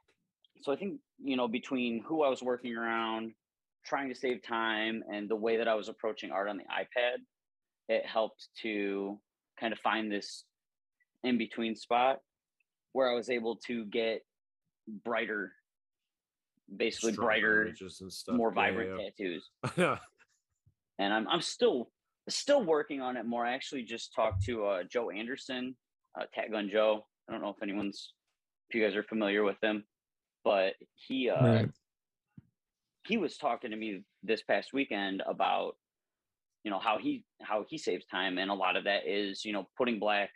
[0.63, 3.33] so I think you know between who I was working around,
[3.85, 7.17] trying to save time, and the way that I was approaching art on the iPad,
[7.89, 9.19] it helped to
[9.59, 10.45] kind of find this
[11.25, 12.19] in between spot
[12.93, 14.23] where I was able to get
[15.05, 15.53] brighter,
[16.77, 18.37] basically Stronger brighter, images and stuff.
[18.37, 19.05] more Yeah, vibrant yeah.
[19.11, 19.51] tattoos.
[20.99, 21.05] yeah.
[21.05, 21.91] And I'm I'm still
[22.29, 23.45] still working on it more.
[23.45, 25.77] I actually just talked to uh, Joe Anderson,
[26.19, 27.05] uh, Tat Gun Joe.
[27.29, 28.13] I don't know if anyone's
[28.69, 29.85] if you guys are familiar with him,
[30.45, 31.71] but he uh, Right.
[33.07, 35.77] he was talking to me this past weekend about
[36.65, 39.53] you know how he how he saves time and a lot of that is you
[39.53, 40.31] know putting black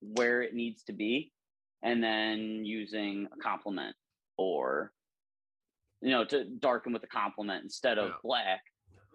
[0.00, 1.32] where it needs to be
[1.82, 3.96] and then using a complement
[4.36, 4.92] or
[6.02, 8.14] you know to darken with a complement instead of Yeah.
[8.22, 8.60] black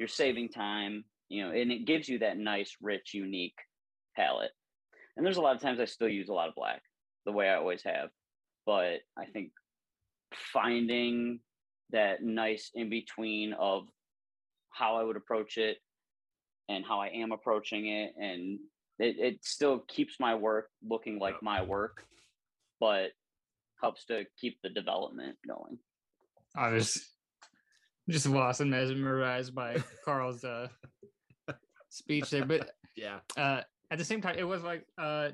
[0.01, 3.53] you're saving time you know and it gives you that nice rich unique
[4.15, 4.51] palette
[5.15, 6.81] and there's a lot of times i still use a lot of black
[7.27, 8.09] the way i always have
[8.65, 9.51] but i think
[10.33, 11.39] finding
[11.91, 13.83] that nice in between of
[14.69, 15.77] how I would approach it
[16.69, 18.13] and how I am approaching it.
[18.19, 18.59] And
[18.99, 21.43] it, it still keeps my work looking like Yep.
[21.43, 22.05] my work,
[22.79, 23.11] but
[23.81, 25.77] helps to keep the development going.
[26.55, 27.13] I was
[28.11, 30.67] just lost and mesmerized by Carl's uh,
[31.89, 32.45] speech there.
[32.45, 33.19] But Yeah.
[33.37, 35.29] uh, at the same time, it was like uh,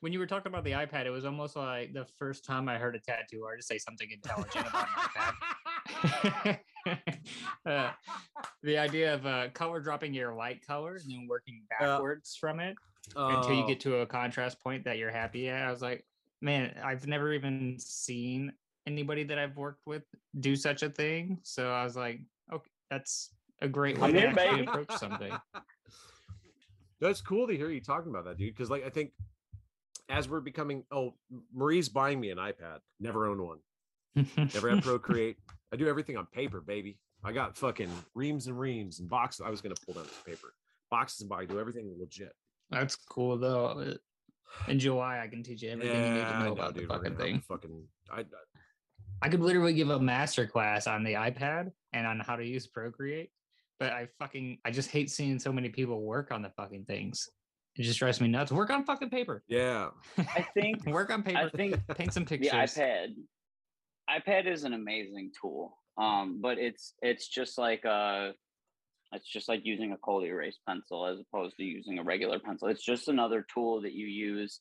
[0.00, 2.76] when you were talking about the iPad, it was almost like the first time I
[2.78, 4.94] heard a tattoo artist say something intelligent about an
[6.24, 6.58] iPad.
[7.66, 7.90] uh,
[8.62, 11.86] the idea of uh, color dropping your light color and then working Yeah.
[11.86, 12.76] backwards from it
[13.16, 15.66] until you Oh, get to a contrast point that you're happy at.
[15.66, 16.04] I was like,
[16.40, 18.52] man, I've never even seen
[18.92, 20.02] anybody that I've worked with
[20.40, 21.38] do such a thing.
[21.42, 22.20] So I was like,
[22.52, 23.30] okay, that's
[23.60, 25.32] a great way to actually approach something.
[27.00, 28.52] That's cool to hear you talking about that, dude.
[28.52, 29.12] Because like I think
[30.08, 31.14] as we're becoming oh,
[31.54, 32.78] Marie's buying me an iPad.
[32.98, 33.58] Never owned one.
[34.36, 35.36] Never had Procreate.
[35.72, 36.98] I do everything on paper, baby.
[37.22, 39.42] I got fucking reams and reams and boxes.
[39.46, 40.54] I was gonna pull down the paper.
[40.90, 41.50] Boxes and boxes.
[41.50, 42.32] I do everything legit.
[42.70, 43.94] that's cool though.
[44.66, 46.88] In July, I can teach you everything you need to know know, about the dude,
[46.88, 47.42] we're fucking gonna have a thing.
[47.46, 48.24] Fucking I,
[49.22, 52.66] I could literally give a master class on the iPad and on how to use
[52.66, 53.30] Procreate,
[53.80, 57.28] but I fucking I just hate seeing so many people work on the fucking things.
[57.76, 58.50] It just drives me nuts.
[58.50, 59.42] Work on fucking paper.
[59.48, 59.88] yeah.
[60.18, 61.50] I think Work on paper.
[61.52, 62.50] I think paint some pictures.
[62.50, 62.76] the pictures.
[62.76, 63.08] iPad
[64.26, 65.76] iPad is an amazing tool.
[65.96, 68.30] Um, but it's it's just like uh
[69.12, 72.68] it's just like using a Col-Erase pencil as opposed to using a regular pencil.
[72.68, 74.60] It's just another tool that you use.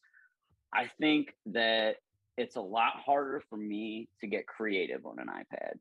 [0.73, 1.97] I think that
[2.37, 5.73] it's a lot harder for me to get creative on an iPad.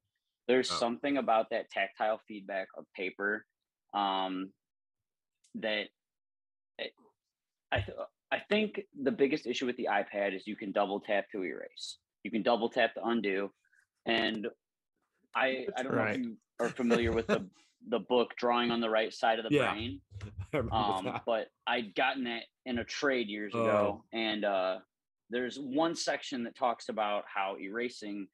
[0.48, 0.74] There's Oh.
[0.76, 3.44] something about that tactile feedback of paper
[3.92, 4.52] um,
[5.56, 5.88] that
[6.78, 6.92] it,
[7.72, 7.98] I th-
[8.30, 11.98] I think the biggest issue with the iPad is you can double tap to erase.
[12.24, 13.52] You can double tap to undo,
[14.04, 14.48] and
[15.34, 17.48] I I don't know if you are familiar with the
[17.88, 19.72] the book drawing on the right side of the Yeah.
[19.72, 20.00] brain
[20.52, 23.60] I um, but I'd gotten that in a trade years Oh.
[23.60, 24.78] ago, and uh,
[25.30, 28.28] there's one section that talks about how erasing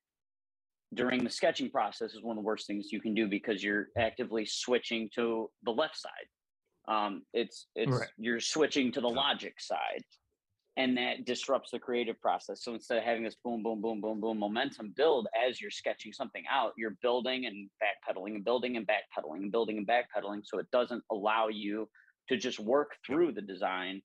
[0.95, 3.89] during the sketching process is one of the worst things you can do because you're
[3.99, 6.11] actively switching to the left side.
[6.89, 8.09] Um, it's it's Right.
[8.19, 10.03] you're switching to the logic side,
[10.77, 12.63] and that disrupts the creative process.
[12.65, 16.13] So instead of having this boom, boom, boom, boom, boom momentum build as you're sketching
[16.13, 20.41] something out, you're building and backpedaling and building and backpedaling and building and backpedaling.
[20.45, 21.89] So it doesn't allow you
[22.29, 24.03] to just work through the design.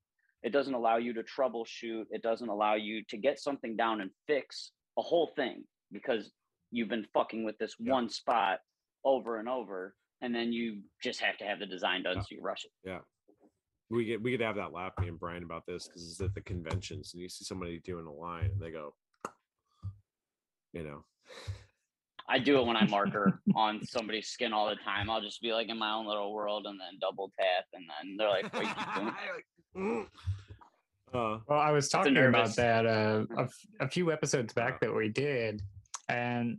[0.48, 2.06] It doesn't allow you to troubleshoot.
[2.10, 6.32] It doesn't allow you to get something down and fix a whole thing because
[6.72, 7.92] you've been fucking with this Yeah.
[7.92, 8.62] one spot
[9.04, 9.94] over and over.
[10.22, 12.22] And then you just have to have the design done, Yeah.
[12.22, 12.72] so you rush it.
[12.86, 13.02] Yeah.
[13.90, 16.34] We get we could have that laugh me and Brian about this because it's at
[16.34, 18.96] the conventions and you see somebody doing a line and they go,
[20.72, 21.04] you know,
[22.30, 25.10] I do it when I marker on somebody's skin all the time.
[25.10, 28.18] I'll just be like in my own little world and then double tap, and then
[28.18, 28.64] they're like, "What
[29.76, 30.08] you doing?"
[31.14, 34.94] Uh, Well, I was talking about that uh, a, f- a few episodes back that
[34.94, 35.62] we did,
[36.10, 36.58] and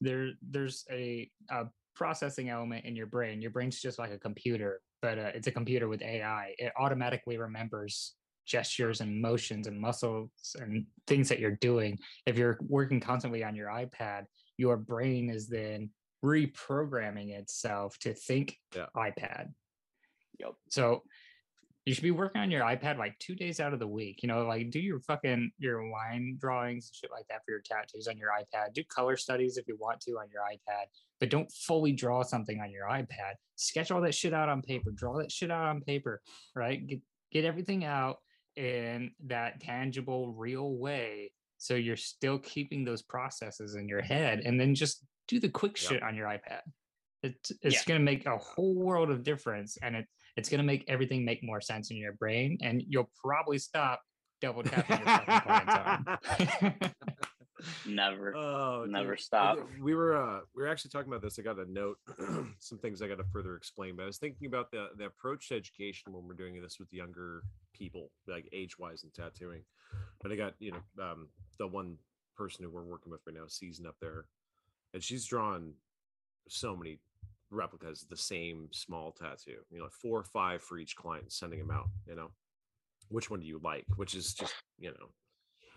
[0.00, 1.64] there there's a, a
[1.96, 3.42] processing element in your brain.
[3.42, 6.54] Your brain's just like a computer, but uh, it's a computer with AI.
[6.58, 8.14] It automatically remembers
[8.46, 11.98] gestures and motions and muscles and things that you're doing.
[12.24, 14.26] If you're working constantly on your iPad,
[14.58, 15.90] your brain is then
[16.24, 18.86] reprogramming itself to think Yeah.
[18.96, 19.54] iPad.
[20.38, 20.52] Yep.
[20.68, 21.02] So
[21.84, 24.22] you should be working on your iPad like two days out of the week.
[24.22, 27.62] You know, like do your fucking your line drawings and shit like that for your
[27.64, 28.74] tattoos on your iPad.
[28.74, 30.86] Do color studies if you want to on your iPad,
[31.18, 33.34] but don't fully draw something on your iPad.
[33.56, 34.90] Sketch all that shit out on paper.
[34.90, 36.20] Draw that shit out on paper,
[36.54, 36.86] right?
[36.86, 37.00] Get
[37.32, 38.18] get everything out
[38.56, 41.32] in that tangible, real way.
[41.58, 45.76] So you're still keeping those processes in your head, and then just do the quick
[45.80, 45.88] Yeah.
[45.88, 46.62] shit on your iPad.
[47.24, 47.82] It's it's Yeah.
[47.86, 50.06] gonna make a whole world of difference, and it
[50.36, 54.00] it's gonna make everything make more sense in your brain, and you'll probably stop
[54.40, 56.92] double tapping your fucking client's arm.
[57.84, 58.36] Never.
[58.36, 59.20] oh, Never dude.
[59.24, 59.58] stop.
[59.80, 61.40] We were uh we were actually talking about this.
[61.40, 61.98] I got a note,
[62.60, 63.96] some things I got to further explain.
[63.96, 66.92] But I was thinking about the the approach to education when we're doing this with
[66.92, 67.42] younger
[67.78, 69.62] people, like age wise and tattooing.
[70.20, 71.96] But I got you know um the one
[72.36, 74.26] person who we're working with right now, season up there,
[74.94, 75.72] and she's drawn
[76.48, 76.98] so many
[77.50, 79.58] replicas of the same small tattoo.
[79.70, 81.88] You know, four or five for each client, sending them out.
[82.06, 82.30] You know,
[83.08, 83.86] which one do you like?
[83.96, 85.08] Which is just you know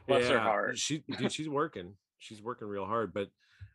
[0.08, 0.78] Bless heart.
[0.78, 1.94] She dude, she's working.
[2.20, 3.14] She's working real hard.
[3.14, 3.30] But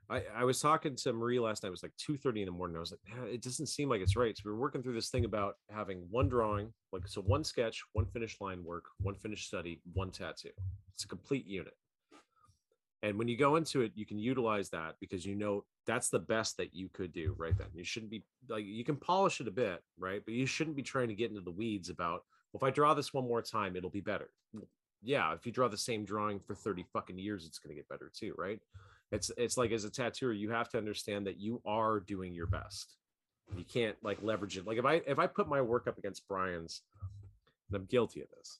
[0.08, 1.68] I, I was talking to Marie last night.
[1.68, 2.76] It was like two thirty in the morning.
[2.76, 4.36] I was like, "Man, it doesn't seem like it's right.
[4.36, 7.82] So we were working through this thing about having one drawing, like so one sketch,
[7.92, 10.50] one finished line work, one finished study, one tattoo.
[10.94, 11.74] It's a complete unit.
[13.02, 16.18] And when you go into it, you can utilize that because you know that's the
[16.18, 17.68] best that you could do right then.
[17.74, 20.22] You shouldn't be like you can polish it a bit, right?
[20.24, 22.94] But you shouldn't be trying to get into the weeds about well, if I draw
[22.94, 24.30] this one more time, it'll be better
[25.02, 27.88] yeah, if you draw the same drawing for 30 fucking years, it's going to get
[27.88, 28.58] better too, right?
[29.12, 32.46] It's it's like as a tattooer, you have to understand that you are doing your
[32.46, 32.96] best.
[33.56, 34.66] You can't like leverage it.
[34.66, 36.82] Like if I if I put my work up against Brian's,
[37.68, 38.58] and I'm guilty of this,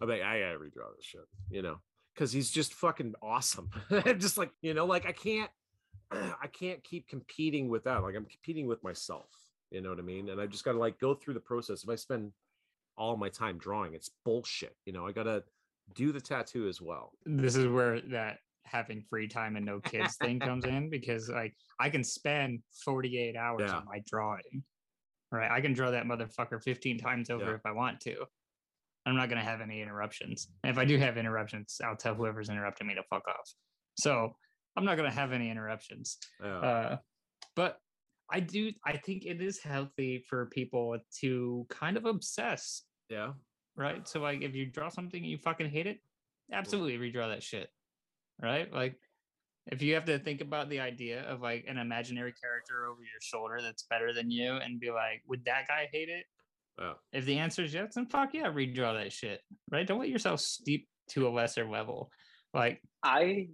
[0.00, 1.78] I'm like, I gotta redraw this shit, you know,
[2.14, 3.70] because he's just fucking awesome.
[3.90, 5.50] I'm just like, you know, like I can't
[6.10, 8.02] I can't keep competing with that.
[8.02, 9.30] Like I'm competing with myself.
[9.70, 10.28] You know what I mean?
[10.28, 11.82] And I just gotta like go through the process.
[11.82, 12.32] If I spend
[12.96, 14.76] all my time drawing, it's bullshit.
[14.84, 15.44] You know, I gotta
[15.94, 17.12] do the tattoo as well.
[17.24, 21.54] this is where that having free time and no kids thing comes in because like
[21.80, 23.76] I can spend 48 hours Yeah.
[23.76, 24.62] on my drawing.
[25.30, 25.50] Right.
[25.50, 27.54] I can draw that motherfucker 15 times over Yeah.
[27.54, 28.24] if I want to.
[29.06, 30.48] I'm not gonna have any interruptions.
[30.64, 33.50] And if I do have interruptions, I'll tell whoever's interrupting me to fuck off.
[33.98, 34.34] So
[34.76, 36.18] I'm not gonna have any interruptions.
[36.42, 36.58] Yeah.
[36.58, 36.96] Uh,
[37.56, 37.78] but
[38.30, 43.32] I do I think it is healthy for people to kind of obsess yeah.
[43.76, 44.06] right?
[44.06, 45.98] So like if you draw something and you fucking hate it,
[46.52, 47.70] absolutely redraw that shit.
[48.40, 48.72] Right?
[48.72, 48.96] Like
[49.70, 53.20] if you have to think about the idea of like an imaginary character over your
[53.20, 56.24] shoulder that's better than you and be like, would that guy hate it?
[56.78, 56.92] Yeah.
[57.12, 59.40] If the answer is yes, then fuck yeah, redraw that shit.
[59.70, 59.86] Right?
[59.86, 62.10] Don't let yourself steep to a lesser level.
[62.54, 63.48] Like I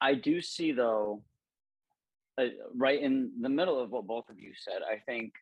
[0.00, 1.22] I do see though,
[2.38, 4.80] uh, right in the middle of what both of you said.
[4.82, 5.32] I think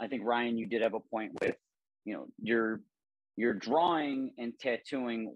[0.00, 1.56] I think Rian, you did have a point with
[2.04, 2.80] you know your
[3.36, 5.32] your drawing and tattooing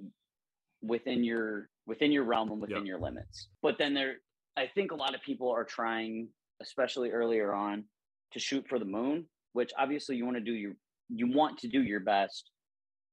[0.82, 2.90] within your within your realm and within Yeah.
[2.90, 3.48] your limits.
[3.62, 4.20] But then there,
[4.56, 6.28] I think a lot of people are trying,
[6.60, 7.88] especially earlier on,
[8.32, 9.28] to shoot for the moon.
[9.52, 10.76] Which obviously you want to do your
[11.08, 12.50] you want to do your best,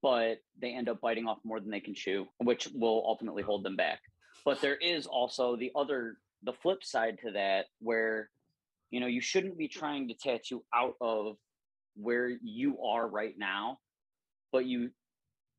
[0.01, 3.63] but they end up biting off more than they can chew, which will ultimately hold
[3.63, 4.01] them back.
[4.43, 8.29] But there is also the other, the flip side to that, where
[8.91, 11.37] you know you shouldn't be trying to tattoo out of
[11.95, 13.79] where you are right now,
[14.51, 14.91] but you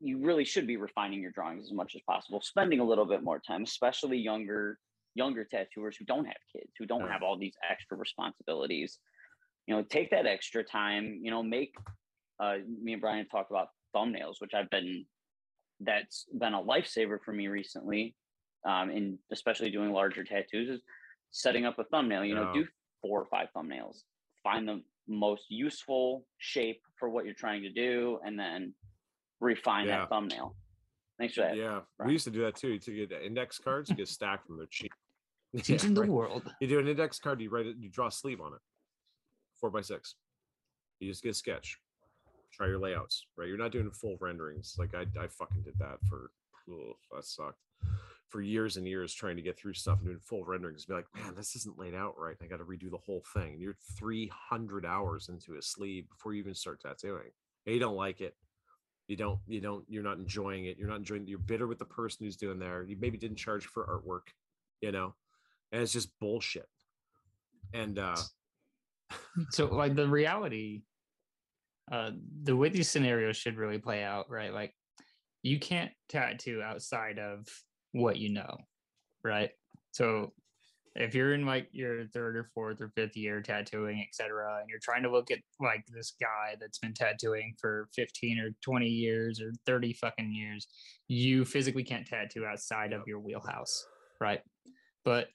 [0.01, 3.23] you really should be refining your drawings as much as possible, spending a little bit
[3.23, 4.79] more time, especially younger
[5.17, 8.99] younger tattooers who don't have kids, who don't have all these extra responsibilities.
[9.67, 11.21] You know, take that extra time.
[11.23, 11.73] You know, make
[12.41, 15.07] uh, me and Brian talked about thumbnails, which I've been
[15.81, 18.15] that's been a lifesaver for me recently,
[18.67, 20.83] um, and especially doing larger tattoos is
[21.31, 22.25] setting up a thumbnail.
[22.25, 22.63] You know, Yeah.
[22.63, 22.69] do
[23.03, 24.03] four or five thumbnails,
[24.43, 28.75] find the most useful shape for what you're trying to do, and then
[29.45, 30.01] refine Yeah.
[30.01, 30.57] that thumbnail.
[31.19, 31.57] Thanks for that.
[31.57, 32.07] Yeah, Right.
[32.07, 32.71] we used to do that too.
[32.73, 34.93] You took the index cards, you get stacked from their cheap.
[35.53, 36.11] Yeah, Teaching the right.
[36.11, 36.53] world.
[36.61, 38.61] You do an index card, you write it, you draw a sleeve on it,
[39.61, 40.17] four by six.
[40.99, 41.79] You just get a sketch.
[42.53, 43.47] Try your layouts, right?
[43.47, 44.75] You're not doing full renderings.
[44.79, 46.33] Like I, I fucking did that for,
[46.69, 47.61] ugh, that sucked.
[48.31, 50.87] For years and years, trying to get through stuff and doing full renderings.
[50.87, 52.37] Be like, man, this isn't laid out right.
[52.43, 53.53] I got to redo the whole thing.
[53.53, 57.31] And you're 300 hours into a sleeve before you even start tattooing.
[57.67, 58.35] And you don't like it.
[59.09, 60.79] You don't, you don't, you're not enjoying it.
[60.79, 61.27] You're not enjoying.
[61.27, 62.83] You're bitter with the person who's doing there.
[62.83, 64.33] You maybe didn't charge for artwork,
[64.81, 65.15] you know,
[65.73, 66.69] and it's just bullshit.
[67.73, 68.17] And uh
[69.51, 70.83] so like the reality
[71.91, 72.11] uh
[72.43, 74.73] the way these scenarios should really play out right like
[75.43, 77.47] you can't tattoo outside of
[77.93, 78.57] what you know
[79.23, 79.51] right
[79.93, 80.33] so
[80.97, 84.79] if you're in like your third or fourth or fifth year tattooing etc and you're
[84.83, 89.41] trying to look at like this guy that's been tattooing for 15 or 20 years
[89.41, 90.67] or 30 fucking years
[91.09, 93.87] you physically can't tattoo outside of your wheelhouse
[94.21, 94.41] right
[95.05, 95.29] but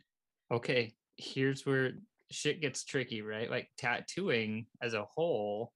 [0.52, 1.92] okay here's where
[2.32, 3.50] shit gets tricky, right?
[3.50, 5.74] Like tattooing as a whole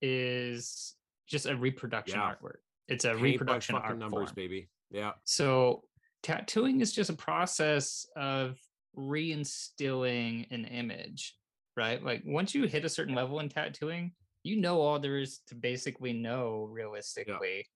[0.00, 0.94] is
[1.26, 2.34] just a reproduction Yeah.
[2.34, 2.58] artwork.
[2.88, 4.34] It's a paint reproduction art numbers, form.
[4.34, 4.70] baby.
[4.90, 5.12] Yeah.
[5.24, 5.82] So
[6.22, 8.56] tattooing is just a process of
[8.98, 11.36] reinstilling an image,
[11.76, 12.02] right?
[12.02, 15.54] Like once you hit a certain level in tattooing, you know all there is to
[15.54, 17.66] basically know realistically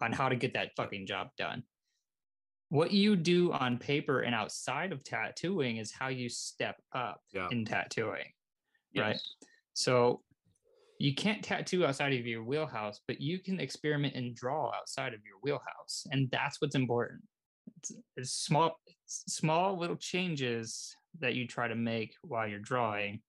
[0.00, 1.62] on how to get that fucking job done.
[2.70, 7.48] What you do on paper and outside of tattooing is how you step up Yeah.
[7.50, 8.32] in tattooing.
[8.96, 9.18] Right.
[9.74, 10.22] So
[10.98, 15.20] you can't tattoo outside of your wheelhouse, but you can experiment and draw outside of
[15.24, 17.22] your wheelhouse, and that's what's important.
[17.78, 18.78] It's, it's small,
[19.26, 23.20] small little changes that you try to make while you're drawing.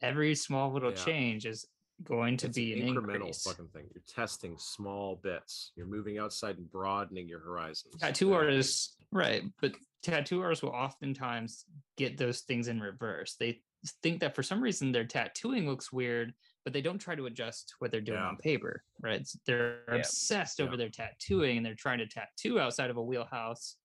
[0.00, 1.04] Every small little Yeah.
[1.04, 1.66] change is
[2.04, 3.42] going to It's be an incremental increase.
[3.42, 3.88] fucking thing.
[3.92, 5.72] You're testing small bits.
[5.74, 7.96] You're moving outside and broadening your horizons.
[8.00, 11.64] tattoo artists right but tattoo artists will oftentimes
[11.96, 13.60] get those things in reverse they
[14.02, 17.74] think that for some reason their tattooing looks weird but they don't try to adjust
[17.78, 18.28] what they're doing Yeah.
[18.28, 19.94] on paper right they're Yeah.
[19.96, 20.76] obsessed over Yeah.
[20.76, 23.76] their tattooing and they're trying to tattoo outside of a wheelhouse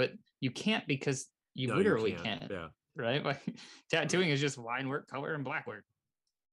[0.00, 2.24] but you can't because you No, literally can't.
[2.24, 2.68] can't Yeah.
[2.96, 3.42] right like
[3.90, 5.84] tattooing is just line work color and black work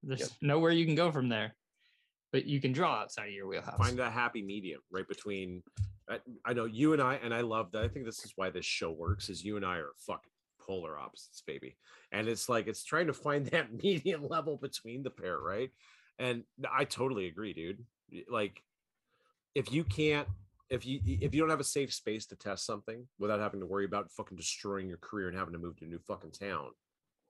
[0.03, 0.29] there's Yep.
[0.41, 1.55] nowhere you can go from there
[2.33, 5.63] but you can draw outside of your wheelhouse Find that happy medium right between.
[6.09, 7.83] I, I know you and I, and I love that.
[7.83, 9.29] I think this is why this show works.
[9.29, 11.77] Is you and I are fucking polar opposites, baby.
[12.11, 15.69] And it's like it's trying to find that medium level between the pair, right?
[16.19, 17.85] And I totally agree, dude.
[18.29, 18.61] Like,
[19.55, 20.27] if you can't,
[20.69, 23.65] if you if you don't have a safe space to test something without having to
[23.65, 26.69] worry about fucking destroying your career and having to move to a new fucking town,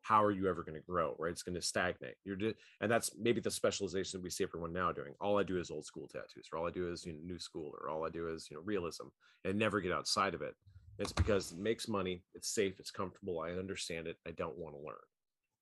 [0.01, 1.15] how are you ever going to grow?
[1.19, 1.31] Right?
[1.31, 2.15] It's going to stagnate.
[2.25, 5.13] You're just, and that's maybe the specialization we see everyone now doing.
[5.21, 7.39] All I do is old school tattoos, or all I do is you know, new
[7.39, 9.07] school, or all I do is you know realism,
[9.45, 10.55] and never get outside of it.
[10.99, 13.39] It's because it makes money, it's safe, it's comfortable.
[13.39, 14.17] I understand it.
[14.27, 14.95] I don't want to learn.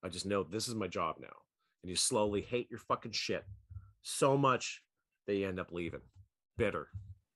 [0.04, 1.28] I just know this is my job now.
[1.84, 3.44] And you slowly hate your fucking shit
[4.02, 4.82] so much
[5.28, 6.02] that you end up leaving.
[6.58, 6.88] Bitter,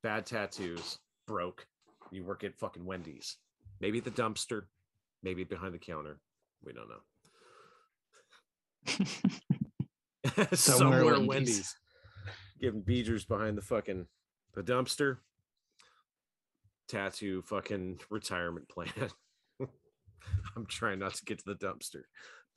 [0.03, 1.65] bad tattoos, broke.
[2.11, 3.37] You work at fucking Wendy's,
[3.79, 4.63] maybe the dumpster,
[5.21, 6.19] maybe behind the counter.
[6.63, 7.01] We don't know.
[10.53, 11.27] Somewhere Somewhere, Wendy's.
[11.27, 11.75] Wendy's.
[12.59, 14.07] Giving beegers behind the fucking
[14.53, 15.17] the dumpster.
[16.87, 18.91] Tattoo fucking retirement plan.
[20.55, 22.03] I'm trying not to get to the dumpster.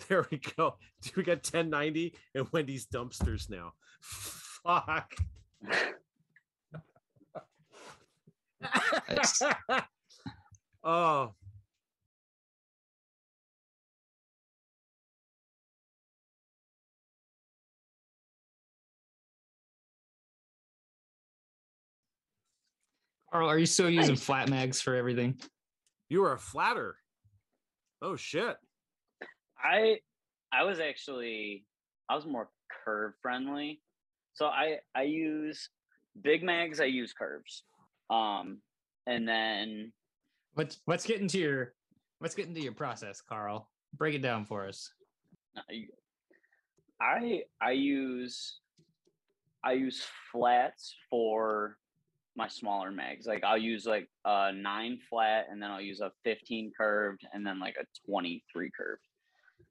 [0.09, 0.77] There we go.
[1.03, 3.75] Dude, we got 1090 and Wendy's dumpsters now.
[4.01, 5.15] Fuck.
[9.09, 9.43] Nice.
[10.85, 11.35] oh.
[23.33, 25.39] Carl, are you still using flat mags for everything?
[26.11, 26.97] You are a flatter.
[28.03, 28.57] Oh shit.
[29.59, 30.01] I
[30.53, 31.65] I was actually
[32.11, 32.51] I was more
[32.85, 33.81] curve friendly.
[34.35, 35.71] So I I use
[36.21, 37.65] big mags, I use curves.
[38.13, 38.59] Um
[39.07, 39.93] and then
[40.55, 41.75] Let's let's get into your
[42.21, 43.71] let's get into your process, Carl.
[43.97, 44.91] Break it down for us.
[47.01, 48.59] I I use
[49.65, 51.79] I use flats for
[52.37, 53.27] my smaller mags.
[53.27, 57.47] Like I'll use like a nine flat and then I'll use a 15 curved and
[57.47, 59.03] then like a 23 curved.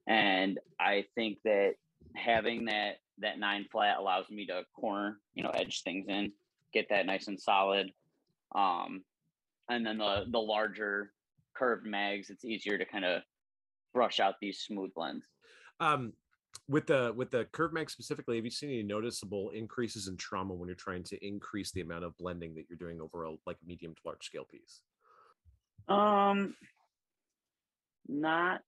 [0.08, 1.74] And I think that
[2.16, 6.32] having that that nine flat allows me to corner, you know, edge things in,
[6.72, 7.92] get that nice and solid.
[8.54, 9.02] Um,
[9.68, 11.12] and then the the larger
[11.54, 13.22] curved mags, it's easier to kind of
[13.94, 15.26] brush out these smooth blends.
[15.80, 16.12] Um,
[16.68, 20.54] with the with the curve mag specifically, have you seen any noticeable increases in trauma
[20.54, 23.56] when you're trying to increase the amount of blending that you're doing over a like
[23.66, 24.80] medium to large scale piece?
[25.88, 26.54] Um,
[28.08, 28.60] not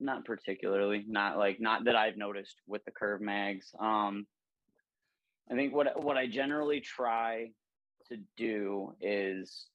[0.00, 1.04] not particularly.
[1.06, 3.74] Not like not that I've noticed with the curve mags.
[3.78, 4.26] Um,
[5.50, 7.50] I think what what I generally try
[8.10, 9.66] to do is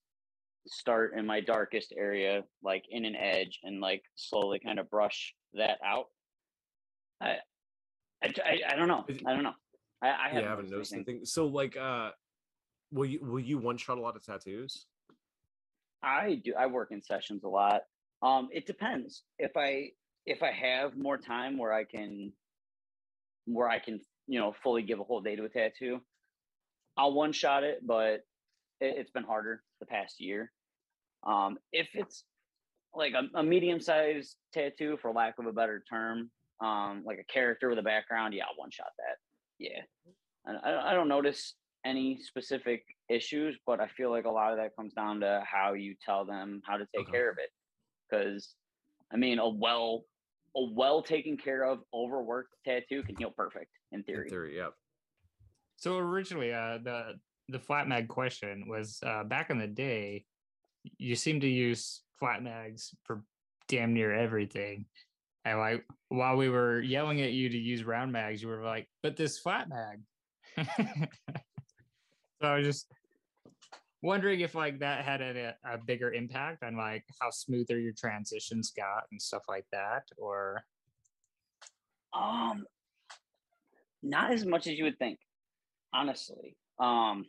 [0.68, 5.34] start in my darkest area, like in an edge, and like slowly kind of brush
[5.54, 6.06] that out.
[7.22, 7.38] I
[8.24, 9.06] I, I, I don't know.
[9.26, 9.54] I don't know.
[10.02, 11.22] I, I haven't, I haven't noticed anything.
[11.24, 12.12] So like, uh,
[12.92, 14.86] will you will you one shot a lot of tattoos?
[16.04, 16.54] I do.
[16.58, 17.82] I work in sessions a lot.
[18.22, 19.24] Um, it depends.
[19.38, 19.90] If I
[20.26, 22.32] if I have more time where I can
[23.46, 26.02] where I can you know fully give a whole day to a tattoo,
[27.00, 27.80] I'll one shot it.
[27.86, 28.26] But
[28.80, 30.52] it, it's been harder the past year.
[31.26, 32.24] Um, if it's
[32.94, 36.30] like a, a medium sized tattoo, for lack of a better term,
[36.62, 39.18] um, like a character with a background, yeah, I'll one shot that.
[39.58, 39.82] Yeah,
[40.46, 44.58] and I, I don't notice any specific issues, but I feel like a lot of
[44.58, 47.12] that comes down to how you tell them how to take Okay.
[47.12, 47.50] care of it.
[48.10, 48.56] Because,
[49.14, 50.04] I mean, a well,
[50.56, 54.24] a well taken care of, overworked tattoo can heal perfect in theory.
[54.24, 54.70] In theory, yeah.
[55.80, 60.26] So originally, uh, the the flat mag question was uh, back in the day.
[60.98, 63.24] You seem to use flat mags for
[63.70, 64.86] damn near everything,
[65.46, 68.90] and like while we were yelling at you to use round mags, you were like,
[69.02, 70.02] "But this flat mag."
[72.42, 72.92] so I was just
[74.02, 78.72] wondering if like that had a, a bigger impact on like how smoother your transitions
[78.76, 80.62] got and stuff like that, or
[82.14, 82.66] Um,
[84.04, 85.20] not as much as you would think,
[85.94, 86.56] honestly.
[86.80, 87.26] Um,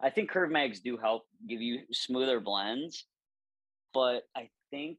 [0.00, 3.06] I think curve mags do help give you smoother blends,
[3.94, 4.98] but I think,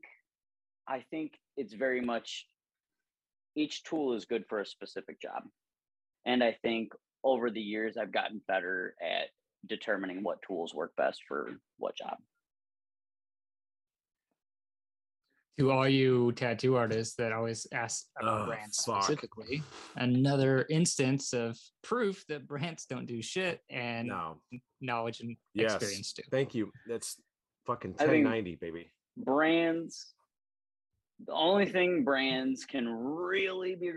[0.88, 2.48] I think it's very much
[3.56, 5.44] each tool is good for a specific job,
[6.26, 6.94] and I think
[7.24, 9.30] over the years I've gotten better at
[9.68, 12.18] determining what tools work best for what job.
[15.60, 19.04] To all you tattoo artists that always ask about Oh, brands fuck.
[19.04, 24.42] specifically, another instance of proof that brands don't do shit and No.
[24.82, 25.76] knowledge and Yes.
[25.76, 26.24] experience do.
[26.32, 26.72] Thank you.
[26.88, 27.22] That's
[27.66, 28.92] fucking 1090, baby.
[29.18, 30.16] brands
[31.28, 33.92] the only thing brands can really be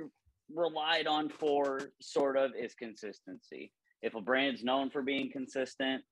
[0.54, 6.04] relied on for sort of is consistency if a brand's known for being consistent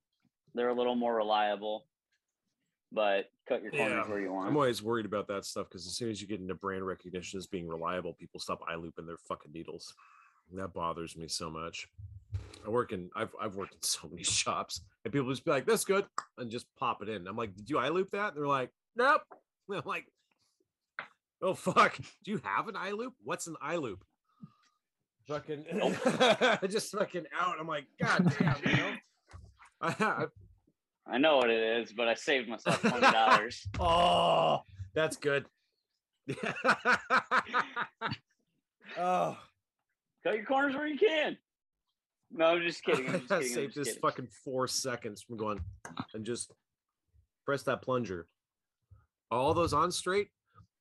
[0.55, 1.87] they're a little more reliable
[2.95, 5.87] but cut your corners Yeah, where you want I'm always worried about that stuff because
[5.87, 9.07] as soon as you get into brand recognition as being reliable, people stop eye looping
[9.07, 9.93] their fucking needles.
[10.51, 11.89] And that bothers me so much.
[12.65, 15.67] I work in I've I've worked in so many shops and people just be like,
[15.67, 16.07] that's good,
[16.39, 17.27] and just pop it in.
[17.27, 18.29] I'm like, did you eye loop that?
[18.29, 19.23] And they're like, nope.
[19.69, 20.07] And I'm like,
[21.43, 21.99] oh fuck.
[22.25, 23.15] Do you have an eye loupe?
[23.23, 24.05] What's an eye loupe?
[25.27, 25.65] Fucking
[26.69, 27.57] just fucking out.
[27.59, 28.93] I'm like, god damn, you know.
[29.81, 30.27] I,
[31.07, 34.61] i know what it is but i saved myself $20 Oh,
[34.95, 35.47] that's good.
[38.99, 39.37] oh,
[40.23, 41.37] cut your corners where you can
[42.31, 45.61] no i'm just kidding i'm just kidding, saved just this fucking four seconds from going
[46.15, 46.53] and just
[47.45, 48.27] press that plunger.
[49.31, 50.29] All those on straight.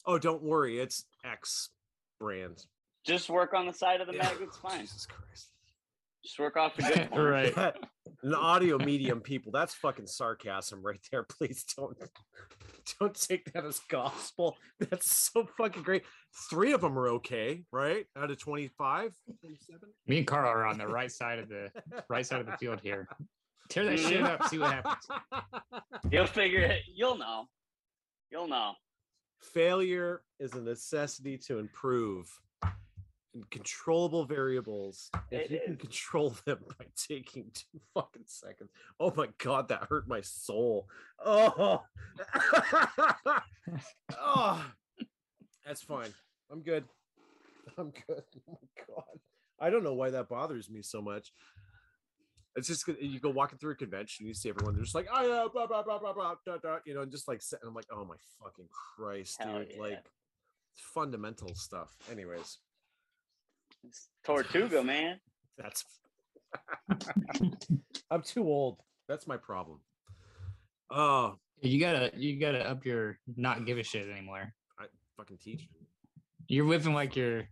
[0.05, 1.69] Oh, don't worry, it's X
[2.19, 2.65] brand.
[3.05, 4.23] just work on the side of the Yeah.
[4.23, 5.49] mag it's fine Jesus Christ.
[6.23, 7.53] Just work off the good corners.
[7.57, 7.75] right.
[8.23, 9.51] An audio medium, people.
[9.51, 11.23] That's fucking sarcasm right there.
[11.29, 11.97] Please don't
[12.99, 14.57] don't take that as gospel.
[14.79, 16.03] That's so fucking great.
[16.49, 18.05] Three of them are okay, right?
[18.17, 19.79] Out of 25, 27?
[20.07, 21.69] Me and Carl are on the right side of the
[22.09, 23.07] right side of the field here.
[23.69, 25.07] Tear that shit up, see what happens.
[26.11, 26.81] You'll figure it.
[26.93, 27.45] You'll know.
[28.31, 28.73] You'll know.
[29.39, 32.27] Failure is a necessity to improve.
[33.35, 35.79] And controllable variables, if It you can is.
[35.81, 38.69] control them by taking two fucking seconds.
[38.99, 40.87] Oh my god, that hurt my soul.
[41.25, 41.81] Oh,
[44.19, 44.65] oh,
[45.65, 46.13] that's fine.
[46.51, 46.85] I'm good.
[47.77, 48.23] I'm good.
[48.47, 49.19] Oh my god,
[49.59, 51.31] I don't know why that bothers me so much.
[52.55, 55.17] It's just you go walking through a convention, you see everyone, they're just like, oh
[55.17, 56.35] uh, yeah, blah blah blah blah blah,
[56.85, 59.71] you know, and just like, sit- and I'm like, oh my fucking Christ, Hell dude,
[59.75, 59.81] yeah.
[59.81, 60.05] like
[60.75, 61.95] fundamental stuff.
[62.11, 62.59] Anyways,
[63.83, 65.19] It's Tortuga, man.
[65.57, 65.83] that's
[68.11, 68.79] I'm too old.
[69.07, 69.79] That's my problem.
[70.89, 74.53] Oh, You gotta you gotta up your not give a shit anymore.
[74.79, 74.85] I
[75.17, 75.67] fucking teach.
[76.47, 77.47] You're whipping like you're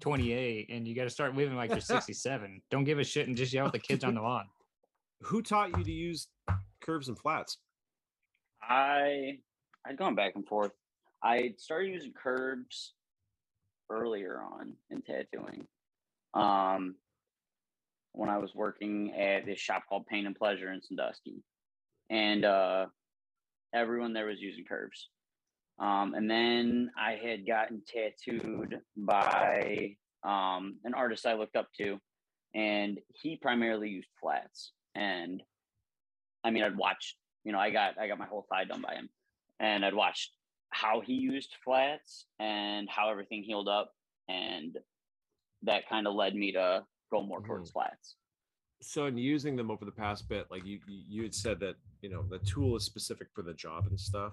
[0.00, 2.62] 28 and you got to start living like you're 67.
[2.70, 4.46] Don't give a shit and just yell at the kids on the lawn.
[5.22, 6.28] Who taught you to use
[6.80, 7.58] curves and flats?
[8.62, 9.38] I
[9.86, 10.72] I'd gone back and forth.
[11.22, 12.94] I started using curves
[13.90, 15.66] earlier on in tattooing.
[16.34, 16.94] Um,
[18.12, 21.42] when I was working at this shop called Pain and Pleasure in Sandusky,
[22.08, 22.86] and uh,
[23.74, 25.08] everyone there was using curves.
[25.78, 31.98] Um, and then I had gotten tattooed by um, an artist I looked up to,
[32.54, 34.72] and he primarily used flats.
[34.94, 35.42] And
[36.44, 38.94] I mean, I'd watched, you know, I got I got my whole thigh done by
[38.94, 39.08] him,
[39.58, 40.32] and I'd watched
[40.70, 43.92] how he used flats and how everything healed up,
[44.28, 44.78] and
[45.62, 48.16] that kind of led me to go more towards flats.
[48.82, 52.08] So in using them over the past bit, like you you had said that you
[52.08, 54.32] know the tool is specific for the job and stuff.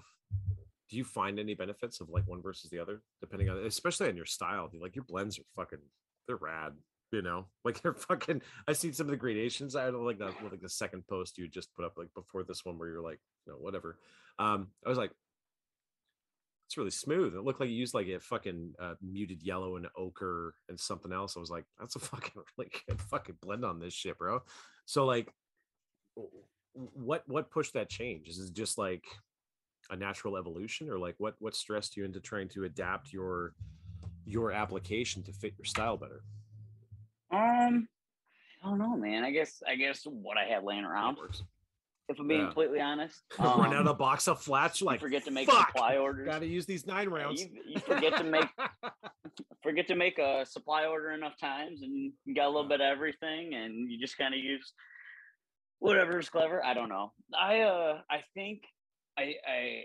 [0.89, 4.15] Do you find any benefits of like one versus the other, depending on especially on
[4.15, 4.69] your style?
[4.79, 5.79] Like your blends are fucking
[6.27, 6.73] they're rad.
[7.11, 8.41] You know, like they're fucking.
[8.67, 9.75] I seen some of the gradations.
[9.75, 10.33] I don't like that.
[10.43, 13.19] Like the second post you just put up, like before this one, where you're like,
[13.45, 13.97] you know, whatever.
[14.39, 15.11] Um, I was like,
[16.67, 17.33] it's really smooth.
[17.33, 21.13] It looked like you used like a fucking uh, muted yellow and ochre and something
[21.13, 21.37] else.
[21.37, 24.41] I was like, that's a fucking really good fucking blend on this shit, bro.
[24.85, 25.31] So like,
[26.73, 28.27] what what pushed that change?
[28.27, 29.05] Is it just like
[29.89, 33.53] a natural evolution, or like what what stressed you into trying to adapt your
[34.25, 36.21] your application to fit your style better?
[37.31, 37.87] Um,
[38.61, 39.23] I don't know, man.
[39.23, 41.17] I guess I guess what I had laying That around.
[41.17, 41.43] works.
[42.09, 42.45] If I'm being Yeah.
[42.47, 44.81] completely honest, Run out um, a box of flats.
[44.81, 46.25] Like, forget to make "Fuck, supply orders.
[46.25, 47.41] Got to use these nine rounds.
[47.41, 48.47] You, you forget to make
[49.63, 52.85] forget to make a supply order enough times, and you got a little bit of
[52.87, 54.71] everything, and you just kind of use
[55.79, 56.63] whatever's clever.
[56.65, 57.11] I don't know.
[57.37, 58.61] I uh, I think
[59.17, 59.83] I I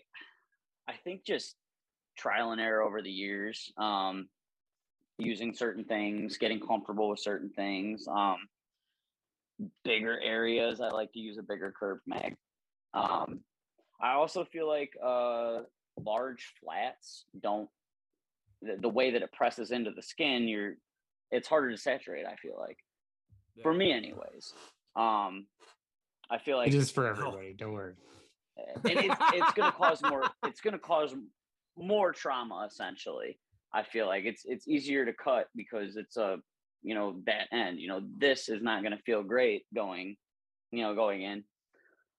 [0.89, 1.57] I think just
[2.17, 3.73] trial and error over the years.
[3.77, 4.29] Um,
[5.19, 8.07] using certain things, getting comfortable with certain things.
[8.09, 8.37] Um,
[9.85, 12.37] bigger areas, I like to use a bigger curved mag.
[12.95, 13.41] Um,
[14.01, 15.61] I also feel like uh,
[16.05, 17.69] large flats don't
[18.61, 20.49] the, the way that it presses into the skin.
[20.49, 20.75] You're
[21.31, 22.27] it's harder to saturate.
[22.27, 22.79] I feel like
[23.63, 24.53] for me, anyways.
[24.97, 25.47] Um,
[26.31, 27.55] I feel like It is for everybody.
[27.55, 27.95] Don't worry.
[28.85, 31.15] and it's it's going to cause more it's going to cause
[31.79, 33.39] more trauma essentially
[33.73, 36.37] i feel like it's it's easier to cut because it's a
[36.83, 40.17] you know that end you know this is not going to feel great going
[40.71, 41.45] you know going in.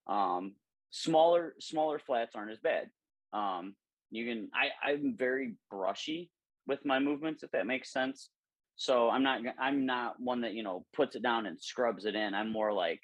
[0.07, 0.53] Um
[0.91, 2.89] smaller smaller flats aren't as bad.
[3.33, 3.75] Um
[4.11, 6.29] you can i i'm very brushy
[6.67, 8.29] with my movements if that makes sense.
[8.75, 12.15] So i'm not i'm not one that you know puts it down and scrubs it
[12.15, 12.33] in.
[12.33, 13.01] I'm more like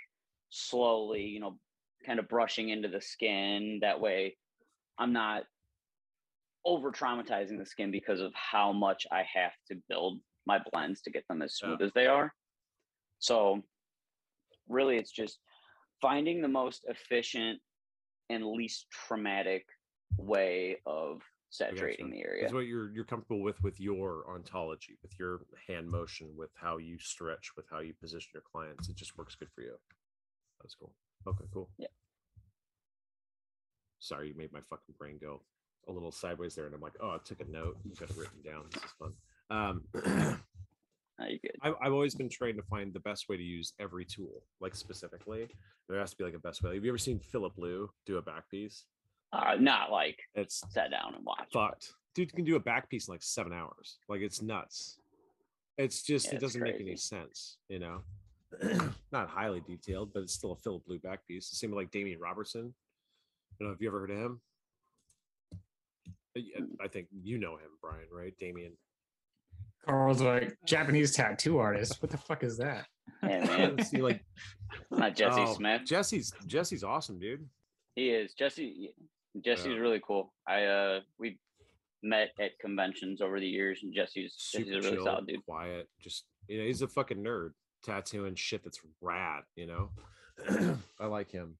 [0.49, 1.57] slowly you know
[2.05, 3.80] kind of brushing into the skin.
[3.82, 4.36] That way
[4.99, 5.43] i'm not
[6.66, 11.09] over traumatizing the skin because of how much i have to build my blends to
[11.09, 11.67] get them as Yeah.
[11.69, 12.33] smooth as they are
[13.19, 13.63] so
[14.67, 15.39] really it's just
[16.01, 17.59] finding the most efficient
[18.29, 19.65] and least traumatic
[20.17, 25.17] way of saturating the area Is what you're you're comfortable with with your ontology, with
[25.17, 28.87] your hand motion, with how you stretch, with how you position your clients.
[28.87, 29.75] It just works good for you.
[30.61, 30.93] That's cool.
[31.25, 31.69] Okay, cool.
[31.79, 31.87] Yeah.
[33.99, 35.41] Sorry, you made my fucking brain go
[35.87, 38.41] a little sideways there, and I'm like, oh, I took a note, got it written
[38.45, 38.65] down.
[38.71, 39.13] This is fun.
[39.50, 39.82] Um,
[41.28, 41.56] you good?
[41.62, 44.76] I, I've always been trained to find the best way to use every tool, like
[44.76, 45.47] specifically.
[45.88, 46.76] There has to be like a best way.
[46.76, 48.86] Have you ever seen Filip Leu do a back piece?
[49.34, 51.52] Uh, not like It's sat down and watched.
[51.54, 51.93] but fucked.
[52.16, 53.97] Dude can do a back piece in like seven hours.
[54.08, 55.00] Like it's nuts.
[55.78, 56.97] It's just Yeah, it it's doesn't make any crazy.
[56.97, 58.01] sense, you know.
[59.12, 61.50] Not highly detailed, but it's still a Filip Leu back piece.
[61.50, 62.74] The same with like Damian Robertson.
[63.51, 64.42] I don't know if you ever heard of him.
[65.54, 68.34] Uh, yeah, I think you know him, Brian, right?
[68.39, 68.74] Damien.
[69.88, 72.01] Carl's like Japanese tattoo artist.
[72.01, 72.86] What the fuck is that?
[73.24, 73.84] Yeah, man.
[73.84, 74.24] See, like
[74.92, 75.82] Not Jesse oh, Smith.
[75.86, 77.47] Jesse's Jesse's awesome, dude.
[77.96, 78.93] He is Jesse.
[79.43, 79.78] Jesse's Yeah.
[79.80, 80.34] really cool.
[80.47, 81.39] I uh we
[82.04, 85.46] met at conventions over the years, and Jesse's Super Jesse's a really chill, solid dude.
[85.46, 85.88] quiet.
[86.01, 87.51] Just you know, he's a fucking nerd,
[87.84, 89.43] tattooing shit that's rad.
[89.56, 89.89] You know,
[91.00, 91.58] I like him.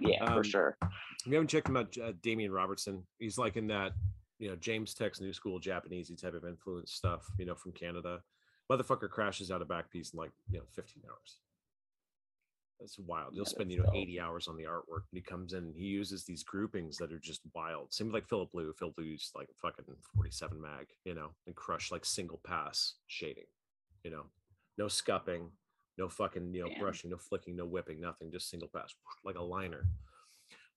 [0.00, 0.76] Yeah, for Um, sure.
[0.82, 3.06] If you haven't checked him out, uh, Damian Robertson.
[3.18, 3.92] He's like in that,
[4.38, 8.20] you know, James Tech's new school Japanesey type of influence stuff, you know, from Canada.
[8.70, 11.38] Motherfucker crashes out a back piece in like, you know, 15 hours.
[12.80, 13.34] That's wild.
[13.34, 13.94] Yeah, spend, you know, dope.
[13.94, 15.04] 80 hours on the artwork.
[15.10, 17.92] And he comes in and he uses these groupings that are just wild.
[17.92, 18.72] Same with like Filip Leu.
[18.72, 19.84] Filip Leu used like fucking
[20.14, 23.44] 47 mag, you know, and crush like single pass shading,
[24.02, 24.24] you know,
[24.76, 25.50] no scupping,
[25.98, 26.80] no fucking, you know, Damn.
[26.80, 28.94] brushing, no flicking, no whipping, nothing, just single pass,
[29.24, 29.86] like a liner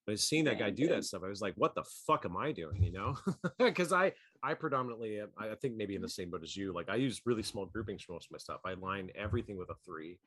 [0.08, 1.22] But I seen that guy do that stuff.
[1.26, 2.82] I was like, what the fuck am I doing?
[2.82, 3.18] You know?
[3.60, 6.72] Because I I predominantly am- I think maybe in the same boat as you.
[6.72, 8.62] Like I use really small groupings for most of my stuff.
[8.64, 10.18] I line everything with a three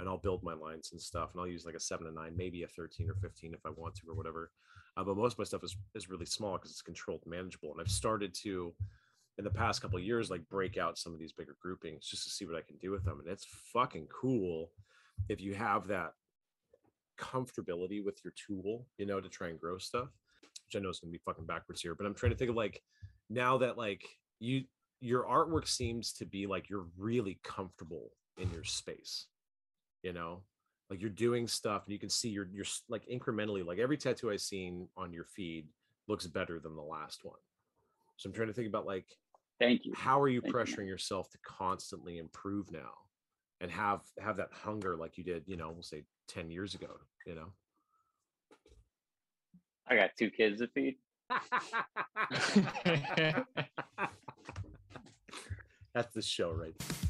[0.00, 1.30] and I'll build my lines and stuff.
[1.32, 3.70] And I'll use like a seven and nine, maybe a 13 or 15 if I
[3.70, 4.50] want to or whatever.
[4.96, 7.70] Uh, but most of my stuff is is really small because it's controlled manageable.
[7.70, 8.74] And I've started to
[9.38, 12.24] in the past couple of years like break out some of these bigger groupings just
[12.24, 13.20] to see what I can do with them.
[13.20, 14.72] And it's fucking cool
[15.28, 16.14] if you have that
[17.18, 20.08] comfortability with your tool, you know, to try and grow stuff.
[20.66, 22.56] Which I know is gonna be fucking backwards here, but I'm trying to think of
[22.56, 22.82] like
[23.30, 24.04] now that like
[24.38, 24.64] you
[25.00, 29.26] your artwork seems to be like you're really comfortable in your space,
[30.02, 30.42] you know,
[30.90, 34.30] like you're doing stuff and you can see you're you're like incrementally like every tattoo
[34.30, 35.66] I've seen on your feed
[36.06, 37.38] looks better than the last one.
[38.16, 39.06] So I'm trying to think about like
[39.60, 39.92] Thank you.
[39.94, 42.92] how are you Thank you, pressuring yourself to constantly improve now
[43.60, 46.98] and have have that hunger like you did you know we'll say 10 years ago
[47.26, 47.52] you know
[49.90, 50.96] I got two kids to feed.
[55.94, 57.07] that's the show right there.